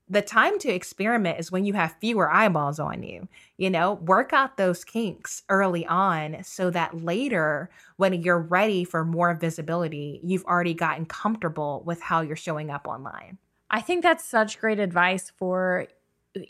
the 0.09 0.21
time 0.21 0.57
to 0.59 0.69
experiment 0.69 1.39
is 1.39 1.51
when 1.51 1.65
you 1.65 1.73
have 1.73 1.97
fewer 1.99 2.31
eyeballs 2.31 2.79
on 2.79 3.03
you. 3.03 3.27
You 3.57 3.69
know, 3.69 3.93
work 3.95 4.31
out 4.31 4.57
those 4.57 4.85
kinks 4.85 5.43
early 5.49 5.85
on 5.85 6.43
so 6.43 6.69
that 6.69 7.03
later, 7.03 7.69
when 7.97 8.13
you're 8.13 8.39
ready 8.39 8.83
for 8.83 9.03
more 9.03 9.33
visibility, 9.33 10.21
you've 10.23 10.45
already 10.45 10.73
gotten 10.73 11.05
comfortable 11.05 11.83
with 11.85 12.01
how 12.01 12.21
you're 12.21 12.35
showing 12.35 12.69
up 12.69 12.87
online. 12.87 13.37
I 13.69 13.81
think 13.81 14.01
that's 14.01 14.23
such 14.23 14.59
great 14.59 14.79
advice 14.79 15.31
for 15.35 15.87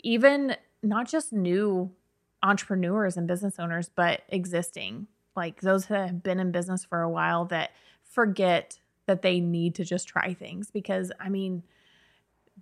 even 0.04 0.56
not 0.82 1.08
just 1.08 1.32
new 1.32 1.90
entrepreneurs 2.42 3.16
and 3.16 3.26
business 3.26 3.58
owners, 3.58 3.90
but 3.92 4.22
existing, 4.28 5.08
like 5.34 5.60
those 5.62 5.86
that 5.86 6.06
have 6.06 6.22
been 6.22 6.38
in 6.38 6.52
business 6.52 6.84
for 6.84 7.02
a 7.02 7.10
while 7.10 7.44
that 7.46 7.70
forget 8.04 8.78
that 9.06 9.22
they 9.22 9.40
need 9.40 9.74
to 9.74 9.84
just 9.84 10.06
try 10.06 10.32
things. 10.32 10.70
Because 10.70 11.10
I 11.18 11.28
mean, 11.28 11.64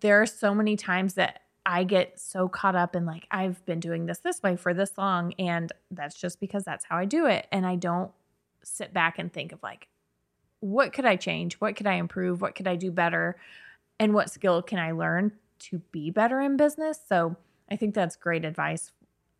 there 0.00 0.20
are 0.20 0.26
so 0.26 0.54
many 0.54 0.76
times 0.76 1.14
that 1.14 1.40
I 1.64 1.84
get 1.84 2.20
so 2.20 2.48
caught 2.48 2.76
up 2.76 2.94
in 2.94 3.06
like, 3.06 3.26
I've 3.30 3.64
been 3.66 3.80
doing 3.80 4.06
this 4.06 4.18
this 4.18 4.42
way 4.42 4.56
for 4.56 4.72
this 4.72 4.96
long, 4.96 5.32
and 5.38 5.72
that's 5.90 6.14
just 6.14 6.38
because 6.40 6.64
that's 6.64 6.84
how 6.84 6.96
I 6.96 7.04
do 7.04 7.26
it. 7.26 7.46
And 7.50 7.66
I 7.66 7.76
don't 7.76 8.12
sit 8.62 8.92
back 8.92 9.18
and 9.18 9.32
think 9.32 9.52
of 9.52 9.62
like, 9.62 9.88
what 10.60 10.92
could 10.92 11.04
I 11.04 11.16
change? 11.16 11.54
What 11.54 11.76
could 11.76 11.86
I 11.86 11.94
improve? 11.94 12.40
What 12.40 12.54
could 12.54 12.68
I 12.68 12.76
do 12.76 12.90
better? 12.90 13.36
And 13.98 14.14
what 14.14 14.30
skill 14.30 14.62
can 14.62 14.78
I 14.78 14.92
learn 14.92 15.32
to 15.58 15.78
be 15.90 16.10
better 16.10 16.40
in 16.40 16.56
business. 16.56 16.98
So 17.08 17.36
I 17.70 17.76
think 17.76 17.94
that's 17.94 18.16
great 18.16 18.44
advice 18.44 18.92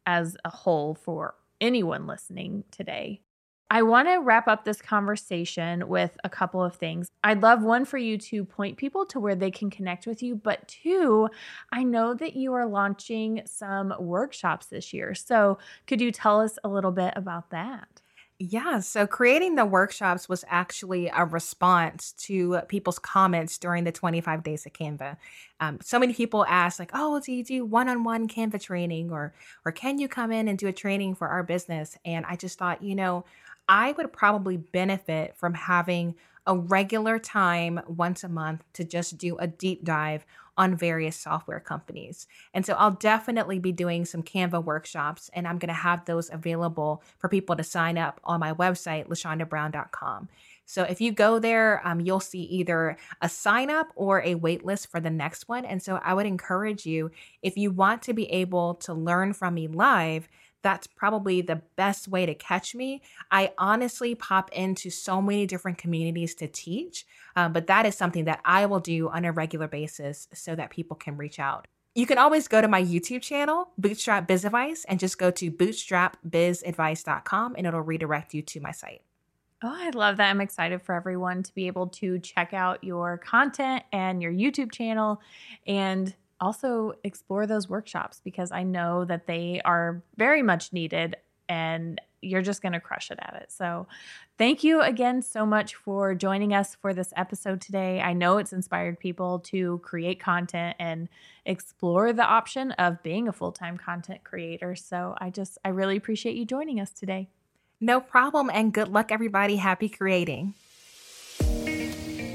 as 0.07 0.37
a 0.45 0.51
whole 0.51 0.95
for 0.95 1.35
anyone 1.61 2.07
listening 2.07 2.64
today. 2.71 3.21
I 3.69 3.83
want 3.83 4.07
to 4.09 4.19
wrap 4.19 4.47
up 4.47 4.65
this 4.65 4.81
conversation 4.81 5.89
with 5.89 6.17
a 6.23 6.29
couple 6.31 6.63
of 6.63 6.77
things. 6.77 7.09
I'd 7.25 7.43
love 7.43 7.65
one 7.65 7.85
for 7.85 7.99
you 7.99 8.17
to 8.19 8.45
point 8.45 8.77
people 8.77 9.05
to 9.07 9.19
where 9.19 9.35
they 9.35 9.51
can 9.51 9.71
connect 9.71 10.07
with 10.07 10.23
you, 10.23 10.37
but 10.37 10.69
two, 10.69 11.29
I 11.73 11.83
know 11.83 12.15
that 12.15 12.37
you 12.37 12.53
are 12.55 12.67
launching 12.67 13.43
some 13.45 13.93
workshops 13.99 14.67
this 14.67 14.93
year. 14.93 15.15
So, 15.17 15.59
could 15.89 16.01
you 16.01 16.13
tell 16.13 16.41
us 16.41 16.59
a 16.63 16.69
little 16.69 16.93
bit 16.93 17.15
about 17.17 17.51
that? 17.51 18.03
Yeah, 18.39 18.81
so 18.81 19.07
creating 19.07 19.55
the 19.55 19.65
workshops 19.65 20.29
was 20.29 20.45
actually 20.49 21.09
a 21.09 21.25
response 21.25 22.13
to 22.25 22.61
people's 22.69 22.99
comments 22.99 23.57
during 23.57 23.85
the 23.85 23.93
25 23.93 24.43
days 24.43 24.67
of 24.67 24.75
Canva. 24.75 25.17
Um, 25.59 25.79
so 25.81 25.99
many 25.99 26.13
people 26.13 26.45
ask, 26.47 26.79
like, 26.79 26.91
"Oh, 26.93 27.19
do 27.21 27.33
you 27.33 27.43
do 27.43 27.65
one-on-one 27.65 28.29
Canva 28.29 28.61
training, 28.61 29.11
or 29.11 29.33
or 29.65 29.73
can 29.73 29.99
you 29.99 30.07
come 30.07 30.31
in 30.33 30.49
and 30.49 30.59
do 30.59 30.67
a 30.69 30.73
training 30.73 31.15
for 31.15 31.29
our 31.29 31.43
business?" 31.43 31.97
And 32.05 32.27
I 32.27 32.37
just 32.37 32.59
thought, 32.59 32.83
you 32.83 32.95
know, 32.95 33.25
I 33.69 33.93
would 33.93 34.13
probably 34.13 34.57
benefit 34.57 35.37
from 35.37 35.55
having 35.55 36.15
a 36.47 36.57
regular 36.57 37.19
time 37.19 37.81
once 37.89 38.23
a 38.23 38.29
month 38.29 38.65
to 38.75 38.85
just 38.85 39.19
do 39.19 39.37
a 39.39 39.47
deep 39.47 39.85
dive 39.85 40.25
on 40.59 40.77
various 40.77 41.17
software 41.17 41.61
companies. 41.61 42.27
And 42.55 42.65
so 42.65 42.75
I'll 42.75 42.93
definitely 42.93 43.59
be 43.59 43.73
doing 43.73 44.05
some 44.05 44.23
Canva 44.23 44.65
workshops, 44.65 45.31
and 45.35 45.47
I'm 45.47 45.59
going 45.59 45.69
to 45.69 45.75
have 45.75 46.05
those 46.05 46.31
available 46.33 47.03
for 47.19 47.29
people 47.29 47.57
to 47.57 47.63
sign 47.63 47.99
up 47.99 48.21
on 48.25 48.41
my 48.41 48.55
website, 48.55 49.09
lashondabrown.com. 49.09 50.29
So 50.65 50.83
if 50.83 51.01
you 51.01 51.13
go 51.13 51.39
there, 51.39 51.87
um, 51.87 52.01
you'll 52.01 52.21
see 52.21 52.43
either 52.43 52.97
a 53.21 53.29
sign 53.29 53.71
up 53.71 53.93
or 53.95 54.23
a 54.23 54.35
wait 54.35 54.65
list 54.65 54.91
for 54.91 54.99
the 54.99 55.11
next 55.11 55.49
one. 55.49 55.65
And 55.65 55.83
so 55.83 56.01
I 56.03 56.15
would 56.15 56.27
encourage 56.27 56.87
you, 56.87 57.11
if 57.43 57.57
you 57.57 57.71
want 57.71 58.03
to 58.03 58.15
be 58.15 58.31
able 58.33 58.75
to 58.77 58.95
learn 58.95 59.33
from 59.33 59.55
me 59.55 59.69
live, 59.69 60.29
that's 60.67 60.89
probably 60.89 61.43
the 61.43 61.63
best 61.77 62.09
way 62.09 62.27
to 62.27 62.35
catch 62.35 62.75
me. 62.75 63.01
I 63.31 63.53
honestly 63.57 64.17
pop 64.17 64.53
into 64.53 64.91
so 64.91 65.23
many 65.23 65.47
different 65.47 65.79
communities 65.79 66.35
to 66.35 66.49
teach, 66.49 67.07
um, 67.37 67.53
but 67.53 67.69
that 67.69 67.87
is 67.87 67.95
something 67.95 68.25
that 68.25 68.41
I 68.45 68.67
will 68.67 68.81
do 68.81 69.09
on 69.09 69.25
a 69.25 69.31
regular 69.31 69.69
basis 69.69 70.27
so 70.35 70.57
that 70.57 70.71
people 70.71 70.97
can 70.97 71.17
reach 71.17 71.39
out. 71.39 71.69
You 71.95 72.05
can 72.05 72.19
always 72.19 72.49
go 72.49 72.61
to 72.61 72.67
my 72.67 72.83
YouTube 72.83 73.23
channel, 73.23 73.69
Bootstrap 73.79 74.27
Biz 74.27 74.45
Advice, 74.45 74.85
and 74.89 74.99
just 74.99 75.19
go 75.19 75.31
to 75.31 75.53
bootstrapbizadvice.com 75.53 77.55
and 77.57 77.65
it'll 77.65 77.81
redirect 77.81 78.35
you 78.35 78.43
to 78.43 78.61
my 78.61 78.73
site. 78.73 79.03
Oh, 79.63 79.73
I 79.73 79.91
love 79.91 80.17
that. 80.17 80.31
I'm 80.31 80.41
excited 80.41 80.83
for 80.83 80.97
everyone 80.97 81.45
to 81.45 81.55
be 81.55 81.69
able 81.69 81.87
to 81.89 82.19
check 82.19 82.53
out 82.53 82.83
your 82.83 83.19
content 83.19 83.85
and 83.93 84.21
your 84.21 84.33
YouTube 84.33 84.73
channel 84.73 85.21
and 85.65 86.13
also 86.40 86.94
explore 87.05 87.46
those 87.46 87.68
workshops 87.68 88.20
because 88.22 88.53
I 88.53 88.62
know 88.62 89.05
that 89.05 89.27
they 89.27 89.61
are 89.64 90.03
very 90.16 90.42
much 90.42 90.72
needed 90.72 91.16
and 91.49 92.01
you're 92.22 92.42
just 92.42 92.62
going 92.62 92.72
to 92.72 92.81
crush 92.81 93.11
it 93.11 93.18
at 93.20 93.38
it. 93.40 93.53
So, 93.53 93.87
thank 94.38 94.64
you 94.64 94.81
again 94.81 95.22
so 95.22 95.46
much 95.46 95.75
for 95.75 96.14
joining 96.14 96.53
us 96.53 96.75
for 96.75 96.92
this 96.92 97.12
episode 97.16 97.61
today. 97.61 98.01
I 98.01 98.12
know 98.12 98.38
it's 98.38 98.53
inspired 98.53 98.99
people 98.99 99.38
to 99.40 99.79
create 99.85 100.18
content 100.18 100.77
and 100.79 101.09
explore 101.44 102.12
the 102.12 102.25
option 102.25 102.72
of 102.72 103.03
being 103.03 103.29
a 103.29 103.33
full 103.33 103.53
time 103.53 103.79
content 103.79 104.25
creator. 104.25 104.75
So, 104.75 105.14
I 105.18 105.31
just, 105.31 105.59
I 105.64 105.68
really 105.68 105.96
appreciate 105.96 106.37
you 106.37 106.44
joining 106.44 106.81
us 106.81 106.90
today. 106.90 107.29
No 107.81 108.01
problem. 108.01 108.51
And 108.53 108.72
good 108.72 108.88
luck, 108.88 109.12
everybody. 109.12 109.57
Happy 109.57 109.88
creating. 109.88 110.55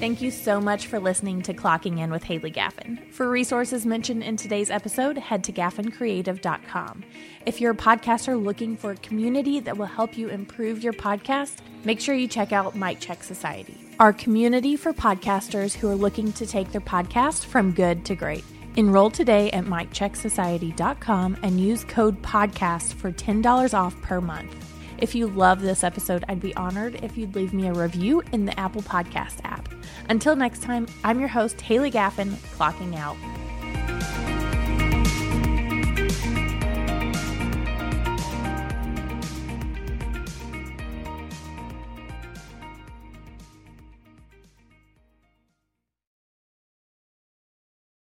Thank 0.02 0.20
you 0.20 0.32
so 0.32 0.60
much 0.60 0.88
for 0.88 1.00
listening 1.00 1.44
to 1.44 1.54
Clocking 1.54 2.00
In 2.00 2.10
with 2.10 2.24
Haley 2.24 2.52
Gaffin. 2.52 3.14
For 3.14 3.30
resources 3.30 3.86
mentioned 3.86 4.24
in 4.24 4.36
today's 4.36 4.72
episode, 4.72 5.16
head 5.16 5.44
to 5.44 5.54
gaffincreative.com. 5.54 7.04
If 7.46 7.62
you're 7.62 7.74
a 7.74 7.78
podcaster 7.78 8.44
looking 8.44 8.76
for 8.76 8.94
a 8.94 8.96
community 8.96 9.60
that 9.60 9.78
will 9.78 9.86
help 9.86 10.18
you 10.18 10.30
improve 10.30 10.84
your 10.84 10.94
podcast, 10.94 11.58
make 11.84 12.00
sure 12.00 12.16
you 12.16 12.28
check 12.28 12.52
out 12.52 12.76
Mic 12.76 13.00
Check 13.00 13.24
Society, 13.24 13.78
our 14.00 14.12
community 14.12 14.76
for 14.76 14.92
podcasters 14.92 15.76
who 15.76 15.88
are 15.88 15.94
looking 15.96 16.34
to 16.34 16.48
take 16.48 16.72
their 16.72 16.82
podcast 16.82 17.46
from 17.46 17.72
good 17.72 18.04
to 18.06 18.16
great. 18.16 18.44
Enroll 18.78 19.12
today 19.12 19.52
at 19.52 19.66
micchecksociety.com 19.66 21.38
and 21.44 21.62
use 21.62 21.84
code 21.84 22.20
PODCAST 22.24 22.94
for 22.94 23.12
$10 23.12 23.78
off 23.78 24.02
per 24.02 24.20
month. 24.20 24.71
If 25.02 25.16
you 25.16 25.26
love 25.26 25.62
this 25.62 25.84
episode, 25.84 26.24
I'd 26.30 26.40
be 26.40 26.56
honored 26.56 27.04
if 27.04 27.18
you'd 27.18 27.36
leave 27.36 27.54
me 27.54 27.68
a 27.68 27.74
review 27.74 28.22
in 28.34 28.46
the 28.46 28.58
Apple 28.60 28.84
Podcast 28.84 29.38
app. 29.44 29.68
Until 30.10 30.36
next 30.36 30.62
time, 30.62 30.86
I'm 31.04 31.20
your 31.20 31.28
host, 31.28 31.60
Haley 31.60 31.90
Gaffin, 31.90 32.30
clocking 32.56 32.96
out. 32.96 33.18